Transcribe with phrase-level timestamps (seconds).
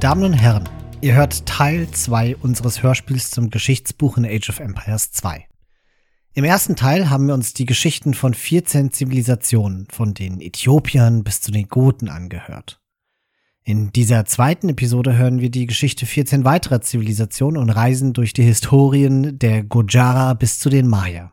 [0.00, 0.68] Damen und Herren,
[1.00, 5.44] ihr hört Teil 2 unseres Hörspiels zum Geschichtsbuch in Age of Empires 2.
[6.34, 11.40] Im ersten Teil haben wir uns die Geschichten von 14 Zivilisationen, von den Äthiopiern bis
[11.40, 12.80] zu den Goten angehört.
[13.64, 18.44] In dieser zweiten Episode hören wir die Geschichte 14 weiterer Zivilisationen und reisen durch die
[18.44, 21.32] Historien der Gojara bis zu den Maya.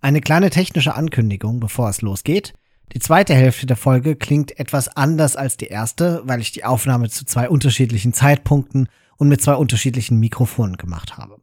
[0.00, 2.54] Eine kleine technische Ankündigung, bevor es losgeht.
[2.94, 7.08] Die zweite Hälfte der Folge klingt etwas anders als die erste, weil ich die Aufnahme
[7.08, 11.38] zu zwei unterschiedlichen Zeitpunkten und mit zwei unterschiedlichen Mikrofonen gemacht habe.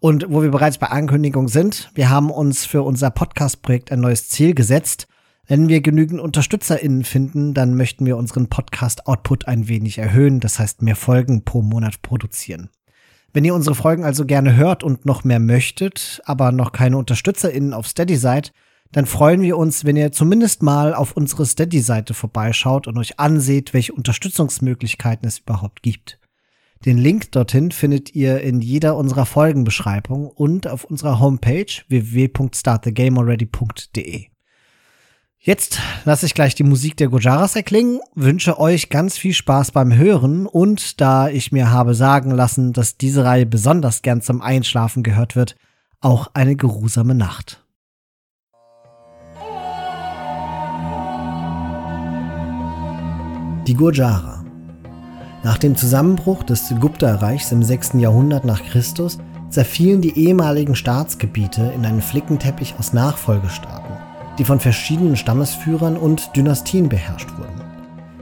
[0.00, 4.30] Und wo wir bereits bei Ankündigung sind, wir haben uns für unser Podcast-Projekt ein neues
[4.30, 5.06] Ziel gesetzt.
[5.46, 10.82] Wenn wir genügend UnterstützerInnen finden, dann möchten wir unseren Podcast-Output ein wenig erhöhen, das heißt
[10.82, 12.68] mehr Folgen pro Monat produzieren.
[13.32, 17.74] Wenn ihr unsere Folgen also gerne hört und noch mehr möchtet, aber noch keine UnterstützerInnen
[17.74, 18.52] auf Steady seid,
[18.92, 23.72] dann freuen wir uns, wenn ihr zumindest mal auf unsere Steady-Seite vorbeischaut und euch anseht,
[23.72, 26.18] welche Unterstützungsmöglichkeiten es überhaupt gibt.
[26.86, 34.30] Den Link dorthin findet ihr in jeder unserer Folgenbeschreibung und auf unserer Homepage www.startthegamealready.de.
[35.42, 39.94] Jetzt lasse ich gleich die Musik der Gojaras erklingen, wünsche euch ganz viel Spaß beim
[39.94, 45.02] Hören und da ich mir habe sagen lassen, dass diese Reihe besonders gern zum Einschlafen
[45.02, 45.56] gehört wird,
[46.00, 47.64] auch eine geruhsame Nacht.
[53.66, 54.42] Die Gurjara
[55.42, 57.92] nach dem Zusammenbruch des Gupta-Reichs im 6.
[57.94, 59.18] Jahrhundert nach Christus
[59.50, 63.94] zerfielen die ehemaligen Staatsgebiete in einen Flickenteppich aus Nachfolgestaaten,
[64.38, 67.60] die von verschiedenen Stammesführern und Dynastien beherrscht wurden.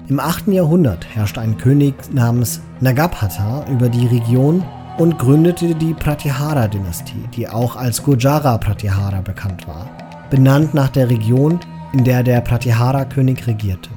[0.08, 0.48] Im 8.
[0.48, 4.64] Jahrhundert herrschte ein König namens Nagabhata über die Region
[4.96, 9.88] und gründete die Pratihara-Dynastie, die auch als Gujara Pratihara bekannt war,
[10.30, 11.60] benannt nach der Region,
[11.92, 13.90] in der der Pratihara-König regierte.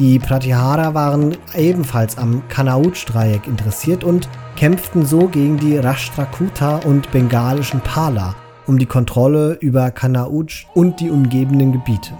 [0.00, 7.82] Die Pratyahara waren ebenfalls am Kanauj-Dreieck interessiert und kämpften so gegen die Rashtrakuta und bengalischen
[7.82, 8.34] Pala
[8.66, 12.14] um die Kontrolle über Kanauj und die umgebenden Gebiete.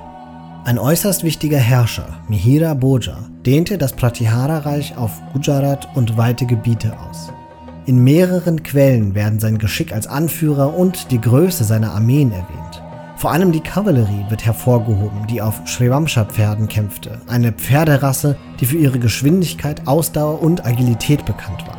[0.67, 7.33] Ein äußerst wichtiger Herrscher, Mihira Bhoja, dehnte das Pratyahara-Reich auf Gujarat und weite Gebiete aus.
[7.87, 12.70] In mehreren Quellen werden sein Geschick als Anführer und die Größe seiner Armeen erwähnt.
[13.21, 18.99] Vor allem die Kavallerie wird hervorgehoben, die auf Shrivamsha-Pferden kämpfte, eine Pferderasse, die für ihre
[18.99, 21.77] Geschwindigkeit, Ausdauer und Agilität bekannt war.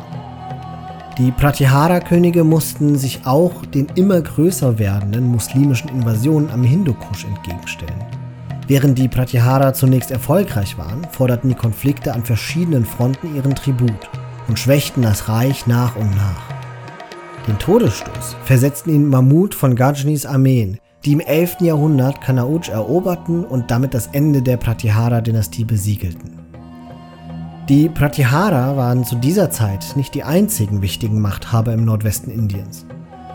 [1.18, 8.04] Die Pratyahara-Könige mussten sich auch den immer größer werdenden muslimischen Invasionen am Hindukusch entgegenstellen.
[8.68, 14.08] Während die Pratyahara zunächst erfolgreich waren, forderten die Konflikte an verschiedenen Fronten ihren Tribut
[14.46, 16.44] und schwächten das Reich nach und nach.
[17.48, 21.60] Den Todesstoß versetzten ihnen Mahmud von Ghajnis Armeen, die im 11.
[21.60, 26.38] Jahrhundert Kanauj eroberten und damit das Ende der Pratyahara-Dynastie besiegelten.
[27.68, 32.86] Die Pratyahara waren zu dieser Zeit nicht die einzigen wichtigen Machthaber im Nordwesten Indiens.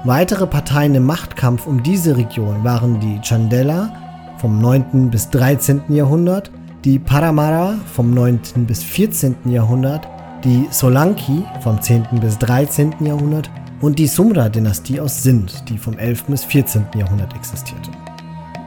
[0.03, 3.89] Weitere Parteien im Machtkampf um diese Region waren die Chandela
[4.37, 5.09] vom 9.
[5.09, 5.81] bis 13.
[5.89, 6.51] Jahrhundert,
[6.85, 8.65] die Paramara vom 9.
[8.67, 9.35] bis 14.
[9.45, 10.07] Jahrhundert,
[10.43, 12.05] die Solanki vom 10.
[12.21, 12.93] bis 13.
[13.01, 13.49] Jahrhundert
[13.81, 16.25] und die Sumra-Dynastie aus Sindh, die vom 11.
[16.25, 16.85] bis 14.
[16.95, 17.91] Jahrhundert existierte.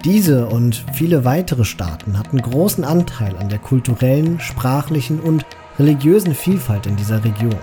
[0.04, 5.44] Diese und viele weitere Staaten hatten großen Anteil an der kulturellen, sprachlichen und
[5.78, 7.58] religiösen Vielfalt in dieser Region.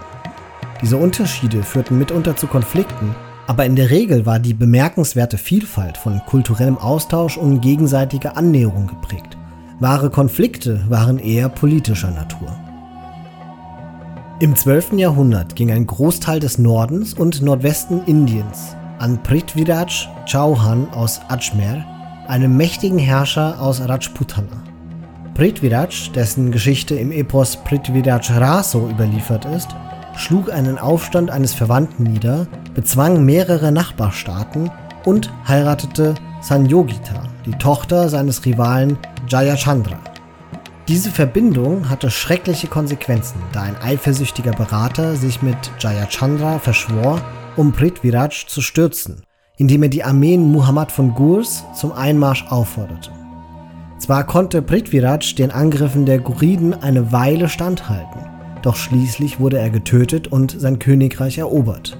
[0.81, 3.15] Diese Unterschiede führten mitunter zu Konflikten,
[3.47, 9.37] aber in der Regel war die bemerkenswerte Vielfalt von kulturellem Austausch und gegenseitiger Annäherung geprägt.
[9.79, 12.66] Wahre Konflikte waren eher politischer Natur.
[14.39, 14.93] Im 12.
[14.93, 21.83] Jahrhundert ging ein Großteil des Nordens und Nordwesten Indiens an Prithviraj Chauhan aus Ajmer,
[22.27, 24.61] einem mächtigen Herrscher aus Rajputana.
[25.33, 29.69] Prithviraj, dessen Geschichte im Epos Prithviraj Raso überliefert ist,
[30.15, 32.45] schlug einen Aufstand eines Verwandten nieder,
[32.75, 34.69] bezwang mehrere Nachbarstaaten
[35.05, 39.97] und heiratete Sanyogita, die Tochter seines Rivalen Jayachandra.
[40.87, 47.21] Diese Verbindung hatte schreckliche Konsequenzen, da ein eifersüchtiger Berater sich mit Jayachandra verschwor,
[47.57, 49.21] um Prithviraj zu stürzen,
[49.57, 53.11] indem er die Armeen Muhammad von Gurs zum Einmarsch aufforderte.
[53.99, 58.21] Zwar konnte Prithviraj den Angriffen der Guriden eine Weile standhalten,
[58.61, 61.97] doch schließlich wurde er getötet und sein Königreich erobert.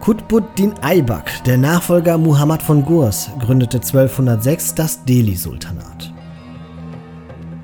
[0.00, 6.13] Qutbuddin Aybak, der Nachfolger Muhammad von Gurs, gründete 1206 das Delhi-Sultanat.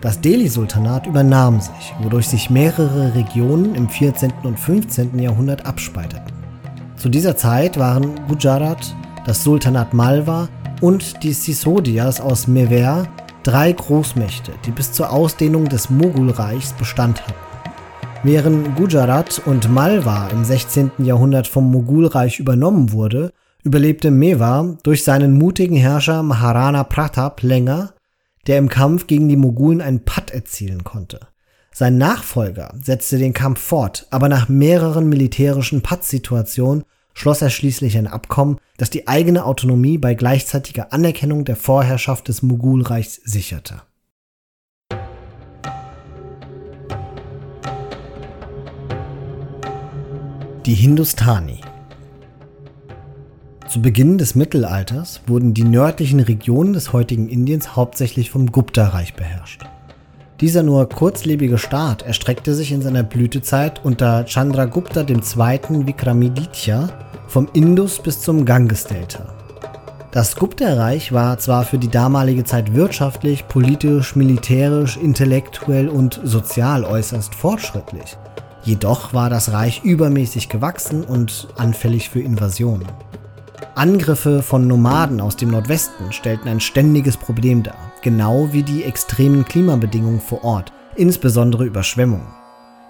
[0.00, 4.32] Das Delhi-Sultanat übernahm sich, wodurch sich mehrere Regionen im 14.
[4.44, 5.19] und 15.
[5.19, 6.32] Jahrhundert abspalteten.
[6.97, 8.94] Zu dieser Zeit waren Gujarat,
[9.26, 10.49] das Sultanat Malwa
[10.81, 13.06] und die Sisodias aus Mewer
[13.43, 17.35] drei Großmächte, die bis zur Ausdehnung des Mogulreichs Bestand hatten.
[18.23, 20.93] Während Gujarat und Malwa im 16.
[20.99, 23.32] Jahrhundert vom Mogulreich übernommen wurde,
[23.62, 27.93] überlebte Mewar durch seinen mutigen Herrscher Maharana Pratap länger,
[28.47, 31.21] der im Kampf gegen die Mogulen einen Patt erzielen konnte.
[31.73, 36.85] Sein Nachfolger setzte den Kampf fort, aber nach mehreren militärischen Pattsituationen
[37.15, 42.43] schloss er schließlich ein Abkommen, das die eigene Autonomie bei gleichzeitiger Anerkennung der Vorherrschaft des
[42.43, 43.83] Mogulreichs sicherte.
[50.67, 51.61] Die Hindustani
[53.71, 59.63] Zu Beginn des Mittelalters wurden die nördlichen Regionen des heutigen Indiens hauptsächlich vom Gupta-Reich beherrscht.
[60.41, 65.87] Dieser nur kurzlebige Staat erstreckte sich in seiner Blütezeit unter Chandragupta II.
[65.87, 66.89] Vikramiditya
[67.29, 69.33] vom Indus bis zum Ganges-Delta.
[70.11, 77.37] Das Gupta-Reich war zwar für die damalige Zeit wirtschaftlich, politisch, militärisch, intellektuell und sozial äußerst
[77.37, 78.19] fortschrittlich,
[78.65, 82.89] jedoch war das Reich übermäßig gewachsen und anfällig für Invasionen.
[83.75, 89.45] Angriffe von Nomaden aus dem Nordwesten stellten ein ständiges Problem dar, genau wie die extremen
[89.45, 92.27] Klimabedingungen vor Ort, insbesondere Überschwemmungen.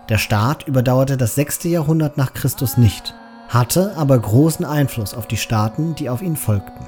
[0.08, 1.64] Der Staat überdauerte das 6.
[1.64, 3.14] Jahrhundert nach Christus nicht,
[3.48, 6.84] hatte aber großen Einfluss auf die Staaten, die auf ihn folgten.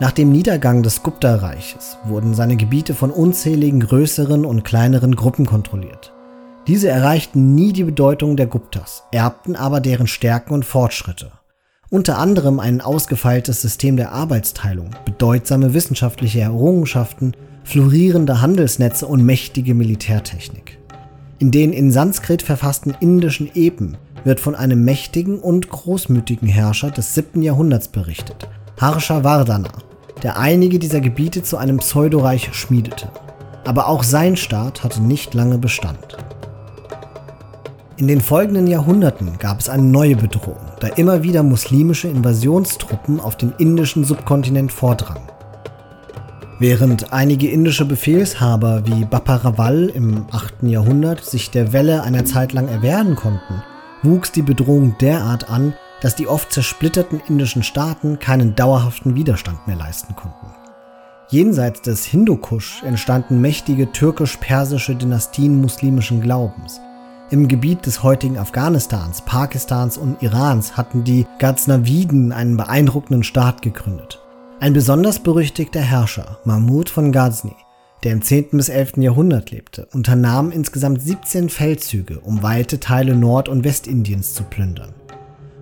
[0.00, 6.12] Nach dem Niedergang des Gupta-Reiches wurden seine Gebiete von unzähligen größeren und kleineren Gruppen kontrolliert.
[6.66, 11.32] Diese erreichten nie die Bedeutung der Guptas, erbten aber deren Stärken und Fortschritte
[11.90, 17.34] unter anderem ein ausgefeiltes System der Arbeitsteilung, bedeutsame wissenschaftliche Errungenschaften,
[17.64, 20.78] florierende Handelsnetze und mächtige Militärtechnik.
[21.40, 27.14] In den in Sanskrit verfassten indischen Epen wird von einem mächtigen und großmütigen Herrscher des
[27.14, 27.42] 7.
[27.42, 28.48] Jahrhunderts berichtet,
[28.80, 29.72] Harshavardhana,
[30.22, 33.08] der einige dieser Gebiete zu einem Pseudoreich schmiedete.
[33.64, 36.18] Aber auch sein Staat hatte nicht lange Bestand.
[38.00, 43.36] In den folgenden Jahrhunderten gab es eine neue Bedrohung, da immer wieder muslimische Invasionstruppen auf
[43.36, 45.28] den indischen Subkontinent vordrangen.
[46.58, 50.62] Während einige indische Befehlshaber wie Baparaval im 8.
[50.62, 53.62] Jahrhundert sich der Welle einer Zeit lang erwehren konnten,
[54.02, 59.76] wuchs die Bedrohung derart an, dass die oft zersplitterten indischen Staaten keinen dauerhaften Widerstand mehr
[59.76, 60.46] leisten konnten.
[61.28, 66.80] Jenseits des Hindukusch entstanden mächtige türkisch-persische Dynastien muslimischen Glaubens,
[67.30, 74.20] im Gebiet des heutigen Afghanistans, Pakistans und Irans hatten die Ghaznaviden einen beeindruckenden Staat gegründet.
[74.58, 77.54] Ein besonders berüchtigter Herrscher, Mahmud von Ghazni,
[78.02, 78.48] der im 10.
[78.52, 78.98] bis 11.
[78.98, 84.92] Jahrhundert lebte, unternahm insgesamt 17 Feldzüge, um weite Teile Nord- und Westindiens zu plündern.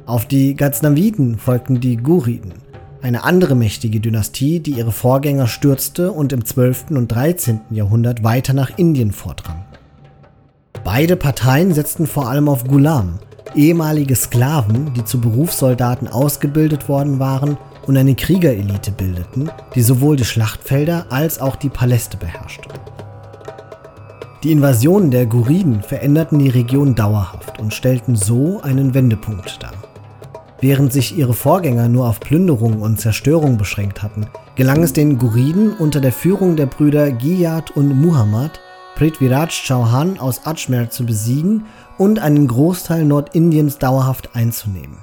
[0.06, 2.54] Auf die Ghaznaviden folgten die Guriden,
[3.02, 6.86] eine andere mächtige Dynastie, die ihre Vorgänger stürzte und im 12.
[6.90, 7.60] und 13.
[7.70, 9.67] Jahrhundert weiter nach Indien vordrang.
[10.90, 13.18] Beide Parteien setzten vor allem auf Gulam,
[13.54, 20.24] ehemalige Sklaven, die zu Berufssoldaten ausgebildet worden waren und eine Kriegerelite bildeten, die sowohl die
[20.24, 22.70] Schlachtfelder als auch die Paläste beherrschte.
[24.42, 29.74] Die Invasionen der Guriden veränderten die Region dauerhaft und stellten so einen Wendepunkt dar.
[30.62, 35.74] Während sich ihre Vorgänger nur auf Plünderung und Zerstörung beschränkt hatten, gelang es den Guriden
[35.74, 38.58] unter der Führung der Brüder Giyad und Muhammad
[38.98, 41.66] Prithviraj Chauhan aus Ajmer zu besiegen
[41.98, 44.98] und einen Großteil Nordindiens dauerhaft einzunehmen.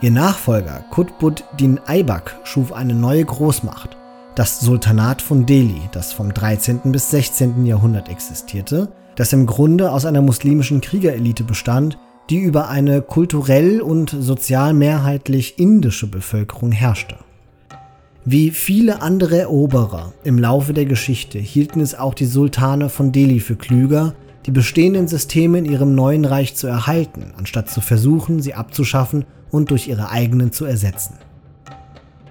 [0.00, 3.96] Ihr Nachfolger Qutbuddin Aibak schuf eine neue Großmacht,
[4.36, 6.92] das Sultanat von Delhi, das vom 13.
[6.92, 7.66] bis 16.
[7.66, 11.98] Jahrhundert existierte, das im Grunde aus einer muslimischen Kriegerelite bestand,
[12.30, 17.16] die über eine kulturell und sozial mehrheitlich indische Bevölkerung herrschte.
[18.24, 23.40] Wie viele andere Eroberer im Laufe der Geschichte hielten es auch die Sultane von Delhi
[23.40, 24.14] für klüger,
[24.46, 29.72] die bestehenden Systeme in ihrem neuen Reich zu erhalten, anstatt zu versuchen, sie abzuschaffen und
[29.72, 31.14] durch ihre eigenen zu ersetzen.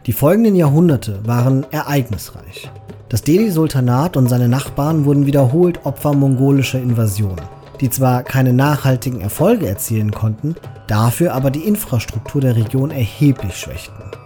[0.05, 2.71] Die folgenden Jahrhunderte waren ereignisreich.
[3.09, 7.43] Das Delhi-Sultanat und seine Nachbarn wurden wiederholt Opfer mongolischer Invasionen,
[7.81, 10.55] die zwar keine nachhaltigen Erfolge erzielen konnten,
[10.87, 14.20] dafür aber die Infrastruktur der Region erheblich schwächten.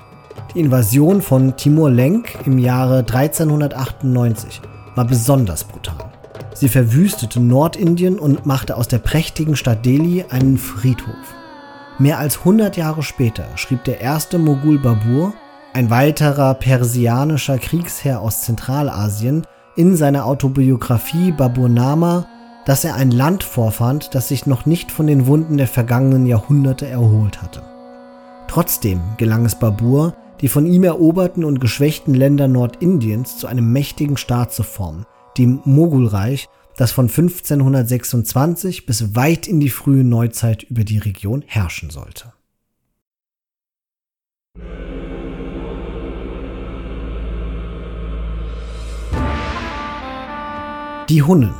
[0.55, 4.61] Die Invasion von Timur Lenk im Jahre 1398
[4.95, 6.13] war besonders brutal.
[6.53, 11.35] Sie verwüstete Nordindien und machte aus der prächtigen Stadt Delhi einen Friedhof.
[11.99, 15.33] Mehr als 100 Jahre später schrieb der erste Mogul Babur,
[15.73, 19.45] ein weiterer persianischer Kriegsherr aus Zentralasien,
[19.75, 22.27] in seiner Autobiografie Baburnama,
[22.63, 26.87] dass er ein Land vorfand, das sich noch nicht von den Wunden der vergangenen Jahrhunderte
[26.87, 27.61] erholt hatte.
[28.47, 30.13] Trotzdem gelang es Babur,
[30.45, 35.07] die von ihm eroberten und geschwächten Länder Nordindiens zu einem mächtigen Staat zu formen,
[35.39, 41.89] dem Mogulreich, das von 1526 bis weit in die frühe Neuzeit über die Region herrschen
[41.89, 42.31] sollte.
[51.09, 51.55] Die Hunnen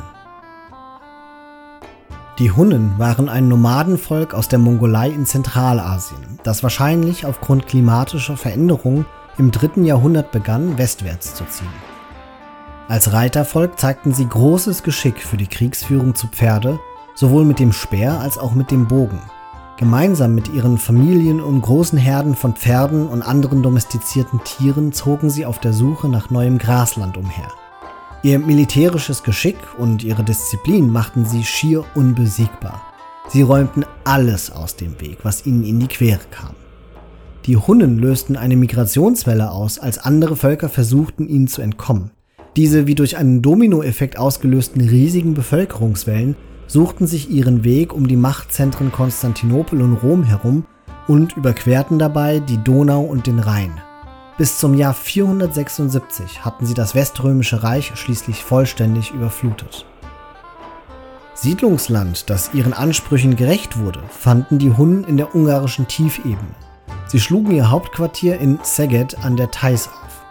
[2.38, 9.06] Die Hunnen waren ein Nomadenvolk aus der Mongolei in Zentralasien, das wahrscheinlich aufgrund klimatischer Veränderungen
[9.38, 11.72] im dritten Jahrhundert begann, westwärts zu ziehen.
[12.88, 16.78] Als Reitervolk zeigten sie großes Geschick für die Kriegsführung zu Pferde,
[17.14, 19.22] sowohl mit dem Speer als auch mit dem Bogen.
[19.78, 25.46] Gemeinsam mit ihren Familien und großen Herden von Pferden und anderen domestizierten Tieren zogen sie
[25.46, 27.48] auf der Suche nach neuem Grasland umher.
[28.26, 32.82] Ihr militärisches Geschick und ihre Disziplin machten sie schier unbesiegbar.
[33.28, 36.56] Sie räumten alles aus dem Weg, was ihnen in die Quere kam.
[37.44, 42.10] Die Hunnen lösten eine Migrationswelle aus, als andere Völker versuchten, ihnen zu entkommen.
[42.56, 46.34] Diese wie durch einen Dominoeffekt ausgelösten riesigen Bevölkerungswellen
[46.66, 50.64] suchten sich ihren Weg um die Machtzentren Konstantinopel und Rom herum
[51.06, 53.80] und überquerten dabei die Donau und den Rhein.
[54.38, 59.86] Bis zum Jahr 476 hatten sie das Weströmische Reich schließlich vollständig überflutet.
[61.32, 66.54] Siedlungsland, das ihren Ansprüchen gerecht wurde, fanden die Hunnen in der ungarischen Tiefebene.
[67.06, 70.24] Sie schlugen ihr Hauptquartier in Szeged an der Theiß auf.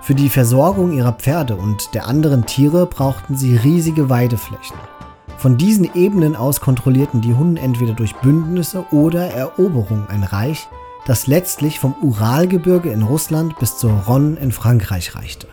[0.00, 4.76] Für die Versorgung ihrer Pferde und der anderen Tiere brauchten sie riesige Weideflächen.
[5.38, 10.68] Von diesen Ebenen aus kontrollierten die Hunnen entweder durch Bündnisse oder Eroberung ein Reich,
[11.06, 15.48] das letztlich vom Uralgebirge in Russland bis zur Rhone in Frankreich reichte.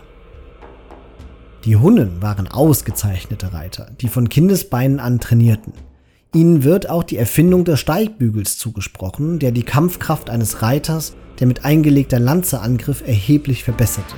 [1.64, 5.74] Die Hunnen waren ausgezeichnete Reiter, die von Kindesbeinen an trainierten.
[6.32, 11.64] Ihnen wird auch die Erfindung des Steigbügels zugesprochen, der die Kampfkraft eines Reiters, der mit
[11.64, 14.14] eingelegter Lanze angriff, erheblich verbesserte.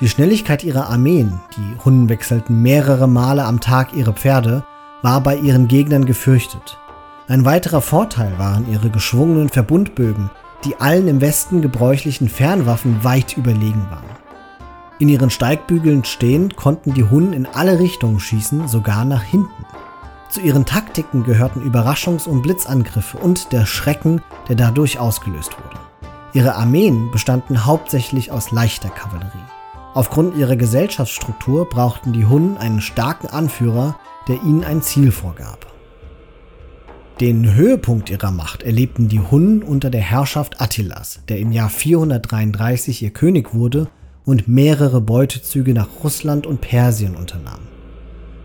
[0.00, 4.64] Die Schnelligkeit ihrer Armeen, die Hunnen wechselten mehrere Male am Tag ihre Pferde,
[5.00, 6.76] war bei ihren Gegnern gefürchtet.
[7.28, 10.30] Ein weiterer Vorteil waren ihre geschwungenen Verbundbögen,
[10.64, 14.04] die allen im Westen gebräuchlichen Fernwaffen weit überlegen waren.
[14.98, 19.64] In ihren Steigbügeln stehend konnten die Hunnen in alle Richtungen schießen, sogar nach hinten.
[20.30, 25.78] Zu ihren Taktiken gehörten Überraschungs- und Blitzangriffe und der Schrecken, der dadurch ausgelöst wurde.
[26.32, 29.28] Ihre Armeen bestanden hauptsächlich aus leichter Kavallerie.
[29.94, 35.71] Aufgrund ihrer Gesellschaftsstruktur brauchten die Hunnen einen starken Anführer, der ihnen ein Ziel vorgab.
[37.20, 43.02] Den Höhepunkt ihrer Macht erlebten die Hunnen unter der Herrschaft Attilas, der im Jahr 433
[43.02, 43.88] ihr König wurde
[44.24, 47.60] und mehrere Beutezüge nach Russland und Persien unternahm.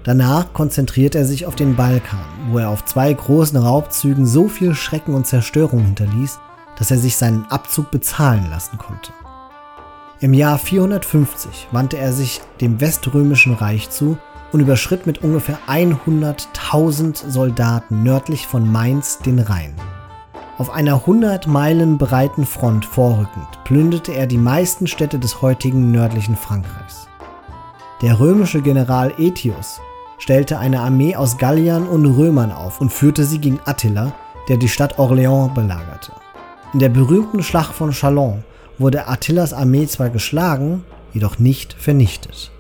[0.04, 2.20] Danach konzentrierte er sich auf den Balkan,
[2.52, 6.40] wo er auf zwei großen Raubzügen so viel Schrecken und Zerstörung hinterließ,
[6.78, 9.12] dass er sich seinen Abzug bezahlen lassen konnte.
[10.20, 14.18] Im Jahr 450 wandte er sich dem Weströmischen Reich zu
[14.52, 19.76] und überschritt mit ungefähr 100.000 Soldaten nördlich von Mainz den Rhein.
[20.58, 26.36] Auf einer 100 Meilen breiten Front vorrückend plünderte er die meisten Städte des heutigen nördlichen
[26.36, 27.08] Frankreichs.
[28.02, 29.80] Der römische General Aetius
[30.18, 34.14] stellte eine Armee aus Galliern und Römern auf und führte sie gegen Attila,
[34.50, 36.12] der die Stadt Orléans belagerte.
[36.74, 38.44] In der berühmten Schlacht von Chalons
[38.78, 42.52] wurde Attilas Armee zwar geschlagen, jedoch nicht vernichtet.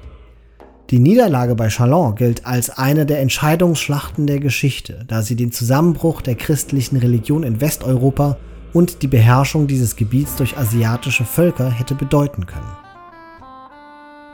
[0.89, 6.21] Die Niederlage bei Chalon gilt als eine der Entscheidungsschlachten der Geschichte, da sie den Zusammenbruch
[6.21, 8.37] der christlichen Religion in Westeuropa
[8.71, 12.77] und die Beherrschung dieses Gebiets durch asiatische Völker hätte bedeuten können.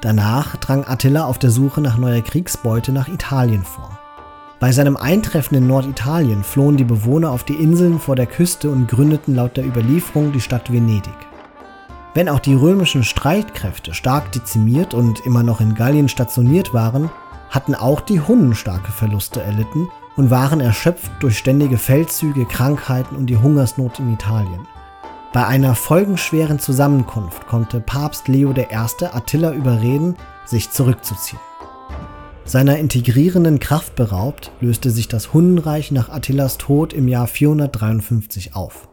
[0.01, 3.97] Danach drang Attila auf der Suche nach neuer Kriegsbeute nach Italien vor.
[4.59, 8.87] Bei seinem Eintreffen in Norditalien flohen die Bewohner auf die Inseln vor der Küste und
[8.87, 11.32] gründeten laut der Überlieferung die Stadt Venedig.
[12.15, 17.09] Wenn auch die römischen Streitkräfte stark dezimiert und immer noch in Gallien stationiert waren,
[17.49, 23.27] hatten auch die Hunnen starke Verluste erlitten und waren erschöpft durch ständige Feldzüge, Krankheiten und
[23.27, 24.67] die Hungersnot in Italien.
[25.33, 28.65] Bei einer folgenschweren Zusammenkunft konnte Papst Leo I.
[28.67, 30.15] Attila überreden,
[30.45, 31.41] sich zurückzuziehen.
[32.45, 38.87] Seiner integrierenden Kraft beraubt, löste sich das Hunnenreich nach Attilas Tod im Jahr 453 auf.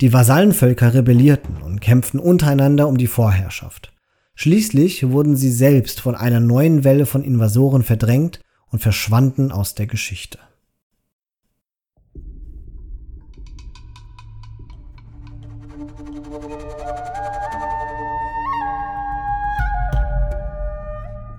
[0.00, 3.92] Die Vasallenvölker rebellierten und kämpften untereinander um die Vorherrschaft.
[4.34, 9.86] Schließlich wurden sie selbst von einer neuen Welle von Invasoren verdrängt und verschwanden aus der
[9.86, 10.38] Geschichte.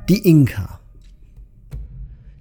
[0.08, 0.80] Die Inka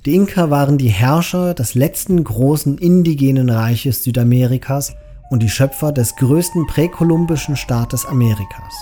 [0.07, 4.95] Die Inka waren die Herrscher des letzten großen indigenen Reiches Südamerikas
[5.35, 8.73] und die Schöpfer des größten präkolumbischen Staates Amerikas.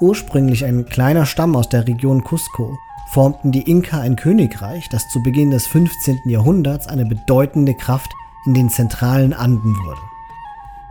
[0.00, 2.78] Ursprünglich ein kleiner Stamm aus der Region Cusco,
[3.08, 6.20] formten die Inka ein Königreich, das zu Beginn des 15.
[6.26, 8.12] Jahrhunderts eine bedeutende Kraft
[8.46, 10.00] in den zentralen Anden wurde.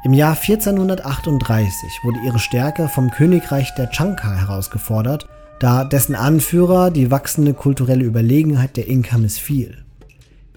[0.04, 5.30] Im Jahr 1438 wurde ihre Stärke vom Königreich der Chanka herausgefordert,
[5.62, 9.78] da dessen Anführer die wachsende kulturelle Überlegenheit der Inka missfiel.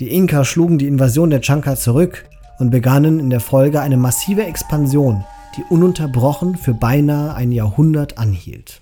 [0.01, 2.25] Die Inka schlugen die Invasion der Chanka zurück
[2.59, 5.25] und begannen in der Folge eine massive Expansion,
[5.57, 8.81] die ununterbrochen für beinahe ein Jahrhundert anhielt.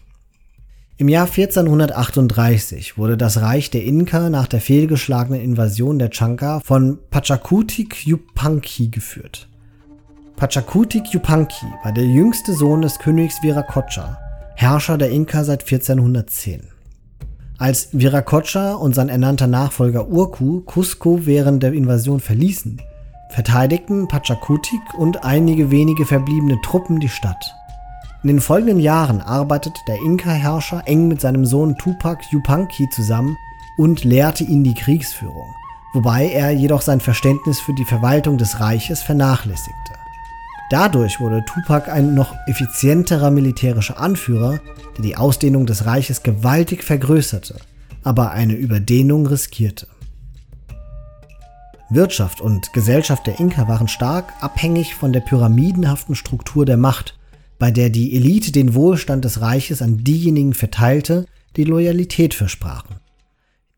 [0.97, 6.99] Im Jahr 1438 wurde das Reich der Inka nach der fehlgeschlagenen Invasion der Chanka von
[7.11, 9.49] Pachakutik Yupanqui geführt.
[10.37, 14.19] Pachakutik Yupanqui war der jüngste Sohn des Königs Viracocha,
[14.55, 16.69] Herrscher der Inka seit 1410.
[17.59, 22.81] Als Viracocha und sein ernannter Nachfolger Urku Cusco während der Invasion verließen,
[23.35, 27.53] verteidigten Pachakutik und einige wenige verbliebene Truppen die Stadt.
[28.23, 33.37] In den folgenden Jahren arbeitet der Inka-Herrscher eng mit seinem Sohn Tupac Yupanqui zusammen
[33.77, 35.53] und lehrte ihn die Kriegsführung,
[35.95, 39.95] wobei er jedoch sein Verständnis für die Verwaltung des Reiches vernachlässigte.
[40.71, 44.61] Dadurch wurde Tupac ein noch effizienterer militärischer Anführer,
[44.97, 47.57] der die Ausdehnung des Reiches gewaltig vergrößerte,
[48.05, 49.89] aber eine Überdehnung riskierte.
[51.95, 57.15] Wirtschaft und Gesellschaft der Inka waren stark abhängig von der pyramidenhaften Struktur der Macht
[57.59, 62.97] bei der die Elite den Wohlstand des Reiches an diejenigen verteilte, die Loyalität versprachen.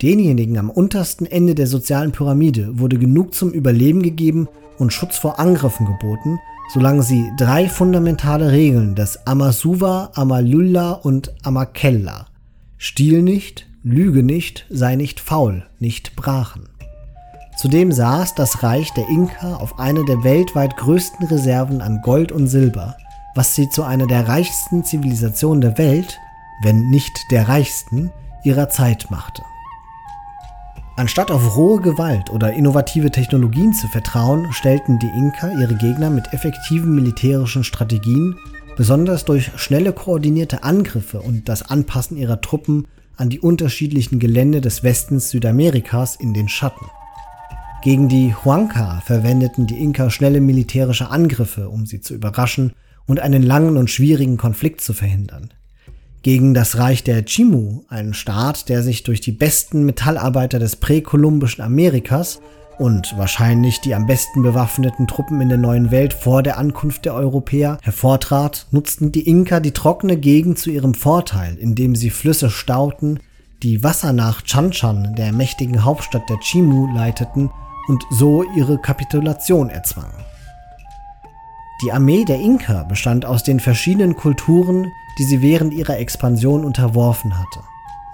[0.03, 5.39] Denjenigen am untersten Ende der sozialen Pyramide wurde genug zum Überleben gegeben und Schutz vor
[5.39, 6.39] Angriffen geboten,
[6.73, 12.27] solange sie drei fundamentale Regeln des Amasuva, Amalulla und Amakella
[12.79, 16.69] Stiehl nicht, Lüge nicht, sei nicht faul, nicht brachen.
[17.57, 22.49] Zudem saß das Reich der Inka auf eine der weltweit größten Reserven an Gold und
[22.49, 22.97] Silber,
[23.35, 26.21] was sie zu einer der reichsten Zivilisationen der Welt,
[26.63, 28.13] wenn nicht der reichsten,
[28.45, 29.43] ihrer Zeit machte.
[30.97, 36.33] Anstatt auf rohe Gewalt oder innovative Technologien zu vertrauen, stellten die Inka ihre Gegner mit
[36.33, 38.37] effektiven militärischen Strategien,
[38.77, 44.83] besonders durch schnelle koordinierte Angriffe und das Anpassen ihrer Truppen an die unterschiedlichen Gelände des
[44.83, 46.87] Westens Südamerikas in den Schatten.
[47.83, 52.73] Gegen die Huanca verwendeten die Inka schnelle militärische Angriffe, um sie zu überraschen
[53.07, 55.51] und einen langen und schwierigen Konflikt zu verhindern.
[56.23, 61.63] Gegen das Reich der Chimu, ein Staat, der sich durch die besten Metallarbeiter des präkolumbischen
[61.63, 62.41] Amerikas
[62.79, 67.15] und wahrscheinlich die am besten bewaffneten Truppen in der neuen Welt vor der Ankunft der
[67.15, 73.21] Europäer hervortrat, nutzten die Inka die trockene Gegend zu ihrem Vorteil, indem sie Flüsse stauten,
[73.63, 77.51] die Wasser nach Chanchan, der mächtigen Hauptstadt der Chimu, leiteten
[77.89, 80.25] und so ihre Kapitulation erzwangen.
[81.83, 87.39] Die Armee der Inka bestand aus den verschiedenen Kulturen, die sie während ihrer Expansion unterworfen
[87.39, 87.61] hatte.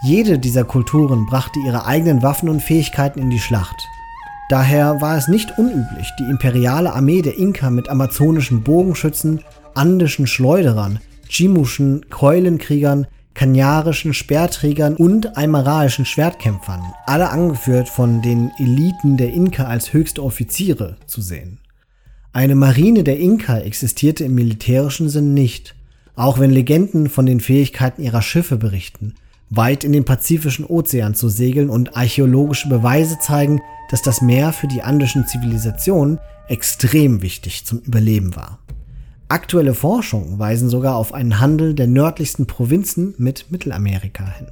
[0.02, 3.88] Jede dieser Kulturen brachte ihre eigenen Waffen und Fähigkeiten in die Schlacht.
[4.48, 9.42] Daher war es nicht unüblich, die imperiale Armee der Inka mit amazonischen Bogenschützen,
[9.74, 19.32] andischen Schleuderern, chimuschen Keulenkriegern, kanyarischen Speerträgern und aymaraischen Schwertkämpfern, alle angeführt von den Eliten der
[19.32, 21.58] Inka als höchste Offiziere, zu sehen.
[22.32, 25.74] Eine Marine der Inka existierte im militärischen Sinn nicht,
[26.16, 29.14] auch wenn Legenden von den Fähigkeiten ihrer Schiffe berichten,
[29.50, 34.66] weit in den Pazifischen Ozean zu segeln und archäologische Beweise zeigen, dass das Meer für
[34.66, 36.18] die andischen Zivilisationen
[36.48, 38.58] extrem wichtig zum Überleben war.
[39.32, 44.48] Aktuelle Forschungen weisen sogar auf einen Handel der nördlichsten Provinzen mit Mittelamerika hin.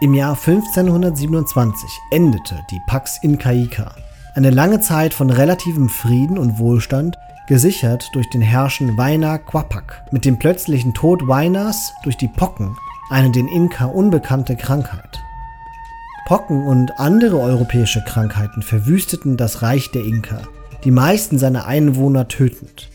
[0.00, 3.96] Im Jahr 1527 endete die Pax Incaica,
[4.34, 10.06] eine lange Zeit von relativem Frieden und Wohlstand, gesichert durch den Herrschen Waina Quapac.
[10.10, 12.74] Mit dem plötzlichen Tod Wainas durch die Pocken,
[13.10, 15.20] eine den Inka unbekannte Krankheit.
[16.24, 20.40] Pocken und andere europäische Krankheiten verwüsteten das Reich der Inka,
[20.84, 22.88] die meisten seiner Einwohner tötend.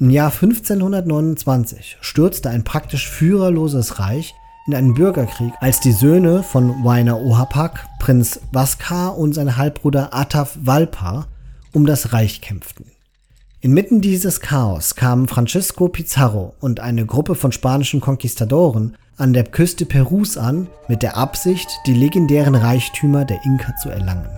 [0.00, 4.32] Im Jahr 1529 stürzte ein praktisch führerloses Reich
[4.68, 10.56] in einen Bürgerkrieg, als die Söhne von Waina Ohapak, Prinz Vaskar und sein Halbbruder Ataf
[10.62, 11.26] Valpa
[11.72, 12.86] um das Reich kämpften.
[13.60, 19.84] Inmitten dieses Chaos kamen Francisco Pizarro und eine Gruppe von spanischen Konquistadoren an der Küste
[19.84, 24.30] Perus an, mit der Absicht, die legendären Reichtümer der Inka zu erlangen.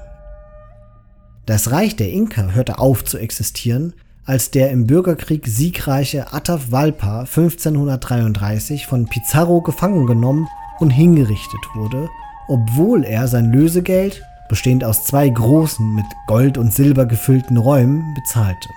[1.45, 3.93] Das Reich der Inka hörte auf zu existieren,
[4.25, 12.09] als der im Bürgerkrieg siegreiche Atahualpa 1533 von Pizarro gefangen genommen und hingerichtet wurde,
[12.49, 18.69] obwohl er sein Lösegeld, bestehend aus zwei großen, mit Gold und Silber gefüllten Räumen, bezahlte.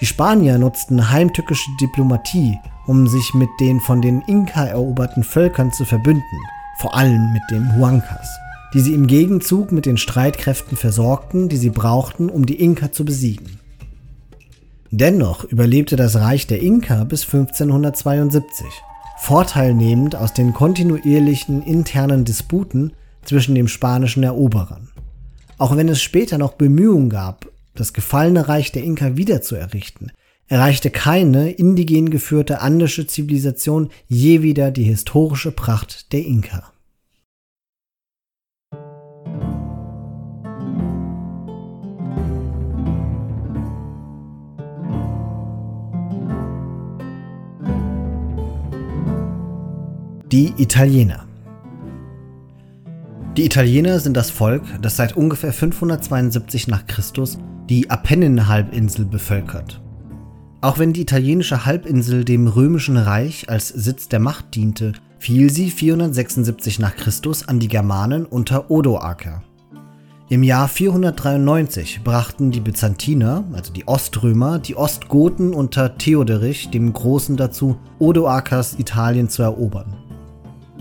[0.00, 5.84] Die Spanier nutzten heimtückische Diplomatie, um sich mit den von den Inka eroberten Völkern zu
[5.84, 6.40] verbünden,
[6.78, 8.28] vor allem mit den Huancas,
[8.74, 13.04] die sie im Gegenzug mit den Streitkräften versorgten, die sie brauchten, um die Inka zu
[13.04, 13.63] besiegen.
[14.90, 18.66] Dennoch überlebte das Reich der Inka bis 1572,
[19.18, 22.92] vorteilnehmend aus den kontinuierlichen internen Disputen
[23.24, 24.88] zwischen den spanischen Eroberern.
[25.58, 30.12] Auch wenn es später noch Bemühungen gab, das gefallene Reich der Inka wiederzuerrichten,
[30.46, 36.73] erreichte keine indigen geführte andische Zivilisation je wieder die historische Pracht der Inka.
[50.34, 51.28] Die Italiener
[53.36, 59.80] Die Italiener sind das Volk, das seit ungefähr 572 nach Christus die Apenninhalbinsel bevölkert.
[60.60, 65.70] Auch wenn die italienische Halbinsel dem römischen Reich als Sitz der Macht diente, fiel sie
[65.70, 69.44] 476 nach Christus an die Germanen unter Odoaker.
[70.30, 77.36] Im Jahr 493 brachten die Byzantiner, also die Oströmer, die Ostgoten unter Theoderich dem Großen
[77.36, 79.94] dazu, Odoakers Italien zu erobern.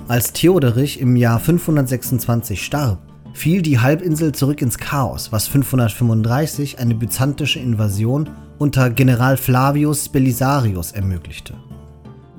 [0.10, 3.00] Als Theoderich im Jahr 526 starb,
[3.34, 10.92] fiel die Halbinsel zurück ins Chaos, was 535 eine byzantische Invasion unter General Flavius Belisarius
[10.92, 11.54] ermöglichte.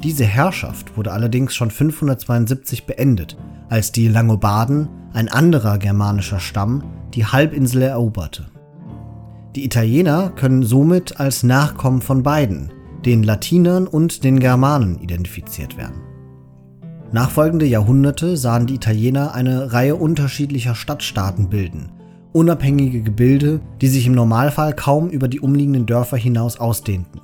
[0.03, 3.39] Diese Herrschaft wurde allerdings schon 572 beendet,
[3.71, 8.45] als die Langobarden, ein anderer germanischer Stamm, die Halbinsel eroberte.
[9.57, 12.73] Die Italiener können somit als Nachkommen von beiden,
[13.07, 16.14] den Latinern und den Germanen, identifiziert werden.
[17.15, 21.91] Nachfolgende Jahrhunderte sahen die Italiener eine Reihe unterschiedlicher Stadtstaaten bilden,
[22.33, 27.21] unabhängige Gebilde, die sich im Normalfall kaum über die umliegenden Dörfer hinaus ausdehnten.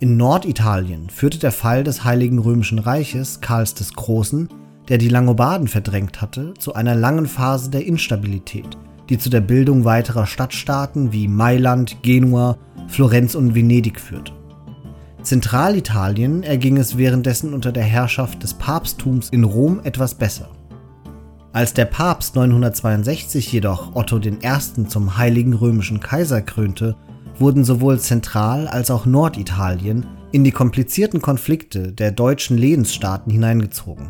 [0.00, 4.48] In Norditalien führte der Fall des Heiligen Römischen Reiches Karls des Großen,
[4.88, 8.76] der die Langobarden verdrängt hatte, zu einer langen Phase der Instabilität,
[9.10, 12.56] die zu der Bildung weiterer Stadtstaaten wie Mailand, Genua,
[12.88, 14.39] Florenz und Venedig führte.
[15.22, 20.48] Zentralitalien erging es währenddessen unter der Herrschaft des Papsttums in Rom etwas besser.
[21.52, 24.86] Als der Papst 962 jedoch Otto I.
[24.88, 26.96] zum Heiligen Römischen Kaiser krönte,
[27.38, 34.08] wurden sowohl Zentral- als auch Norditalien in die komplizierten Konflikte der deutschen Lehensstaaten hineingezogen.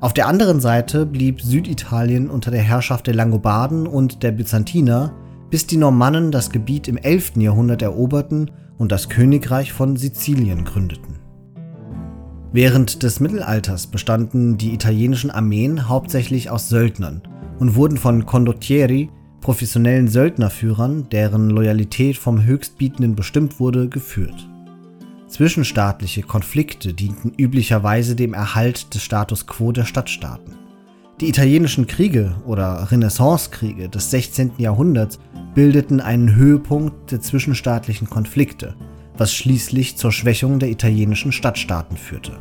[0.00, 5.12] Auf der anderen Seite blieb Süditalien unter der Herrschaft der Langobarden und der Byzantiner,
[5.50, 7.38] bis die Normannen das Gebiet im 11.
[7.38, 11.16] Jahrhundert eroberten und das Königreich von Sizilien gründeten.
[12.52, 17.22] Während des Mittelalters bestanden die italienischen Armeen hauptsächlich aus Söldnern
[17.58, 19.10] und wurden von Condottieri,
[19.40, 24.48] professionellen Söldnerführern, deren Loyalität vom Höchstbietenden bestimmt wurde, geführt.
[25.28, 30.57] Zwischenstaatliche Konflikte dienten üblicherweise dem Erhalt des Status quo der Stadtstaaten.
[31.20, 34.52] Die italienischen Kriege oder Renaissancekriege des 16.
[34.58, 35.18] Jahrhunderts
[35.54, 38.76] bildeten einen Höhepunkt der zwischenstaatlichen Konflikte
[39.18, 42.38] was schließlich zur Schwächung der italienischen Stadtstaaten führte.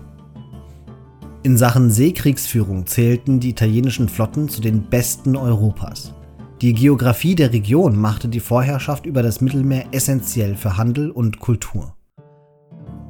[1.44, 6.14] In Sachen Seekriegsführung zählten die italienischen Flotten zu den besten Europas.
[6.62, 11.96] Die Geografie der Region machte die Vorherrschaft über das Mittelmeer essentiell für Handel und Kultur.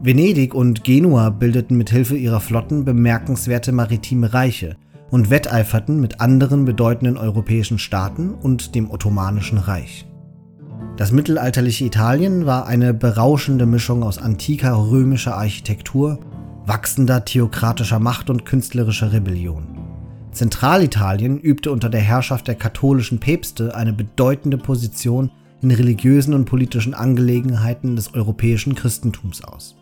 [0.02, 4.78] Venedig und Genua bildeten mit Hilfe ihrer Flotten bemerkenswerte maritime Reiche
[5.10, 10.06] und wetteiferten mit anderen bedeutenden europäischen Staaten und dem Ottomanischen Reich.
[10.98, 16.20] Das mittelalterliche Italien war eine berauschende Mischung aus antiker römischer Architektur,
[16.66, 19.78] wachsender theokratischer Macht und künstlerischer Rebellion.
[20.32, 26.94] Zentralitalien übte unter der Herrschaft der katholischen Päpste eine bedeutende Position in religiösen und politischen
[26.94, 29.77] Angelegenheiten des europäischen Christentums aus.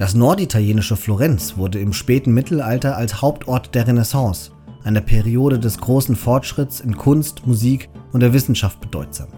[0.00, 4.50] Das norditalienische Florenz wurde im späten Mittelalter als Hauptort der Renaissance,
[4.82, 9.28] einer Periode des großen Fortschritts in Kunst, Musik und der Wissenschaft bedeutsam.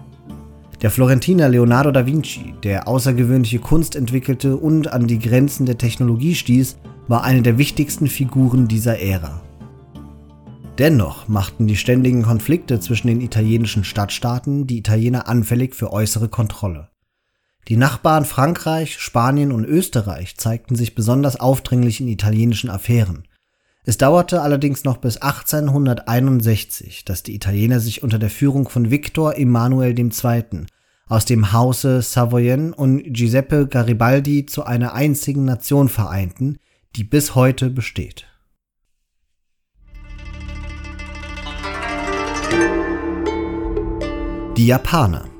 [0.81, 6.37] Der Florentiner Leonardo da Vinci, der außergewöhnliche Kunst entwickelte und an die Grenzen der Technologie
[6.37, 6.77] stieß,
[7.09, 9.42] war eine der wichtigsten Figuren dieser Ära.
[10.79, 16.91] Dennoch machten die ständigen Konflikte zwischen den italienischen Stadtstaaten die Italiener anfällig für äußere Kontrolle.
[17.68, 23.29] Die Nachbarn Frankreich, Spanien und Österreich zeigten sich besonders aufdringlich in italienischen Affären.
[23.85, 29.37] Es dauerte allerdings noch bis 1861, dass die Italiener sich unter der Führung von Victor
[29.37, 30.66] Emanuel II.
[31.09, 36.59] aus dem Hause Savoyen und Giuseppe Garibaldi zu einer einzigen Nation vereinten,
[36.96, 38.27] die bis heute besteht.
[44.57, 45.32] Die Japaner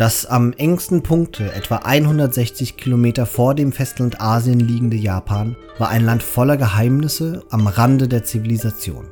[0.00, 6.06] Das am engsten Punkte, etwa 160 Kilometer vor dem Festland Asien liegende Japan, war ein
[6.06, 9.08] Land voller Geheimnisse am Rande der Zivilisation.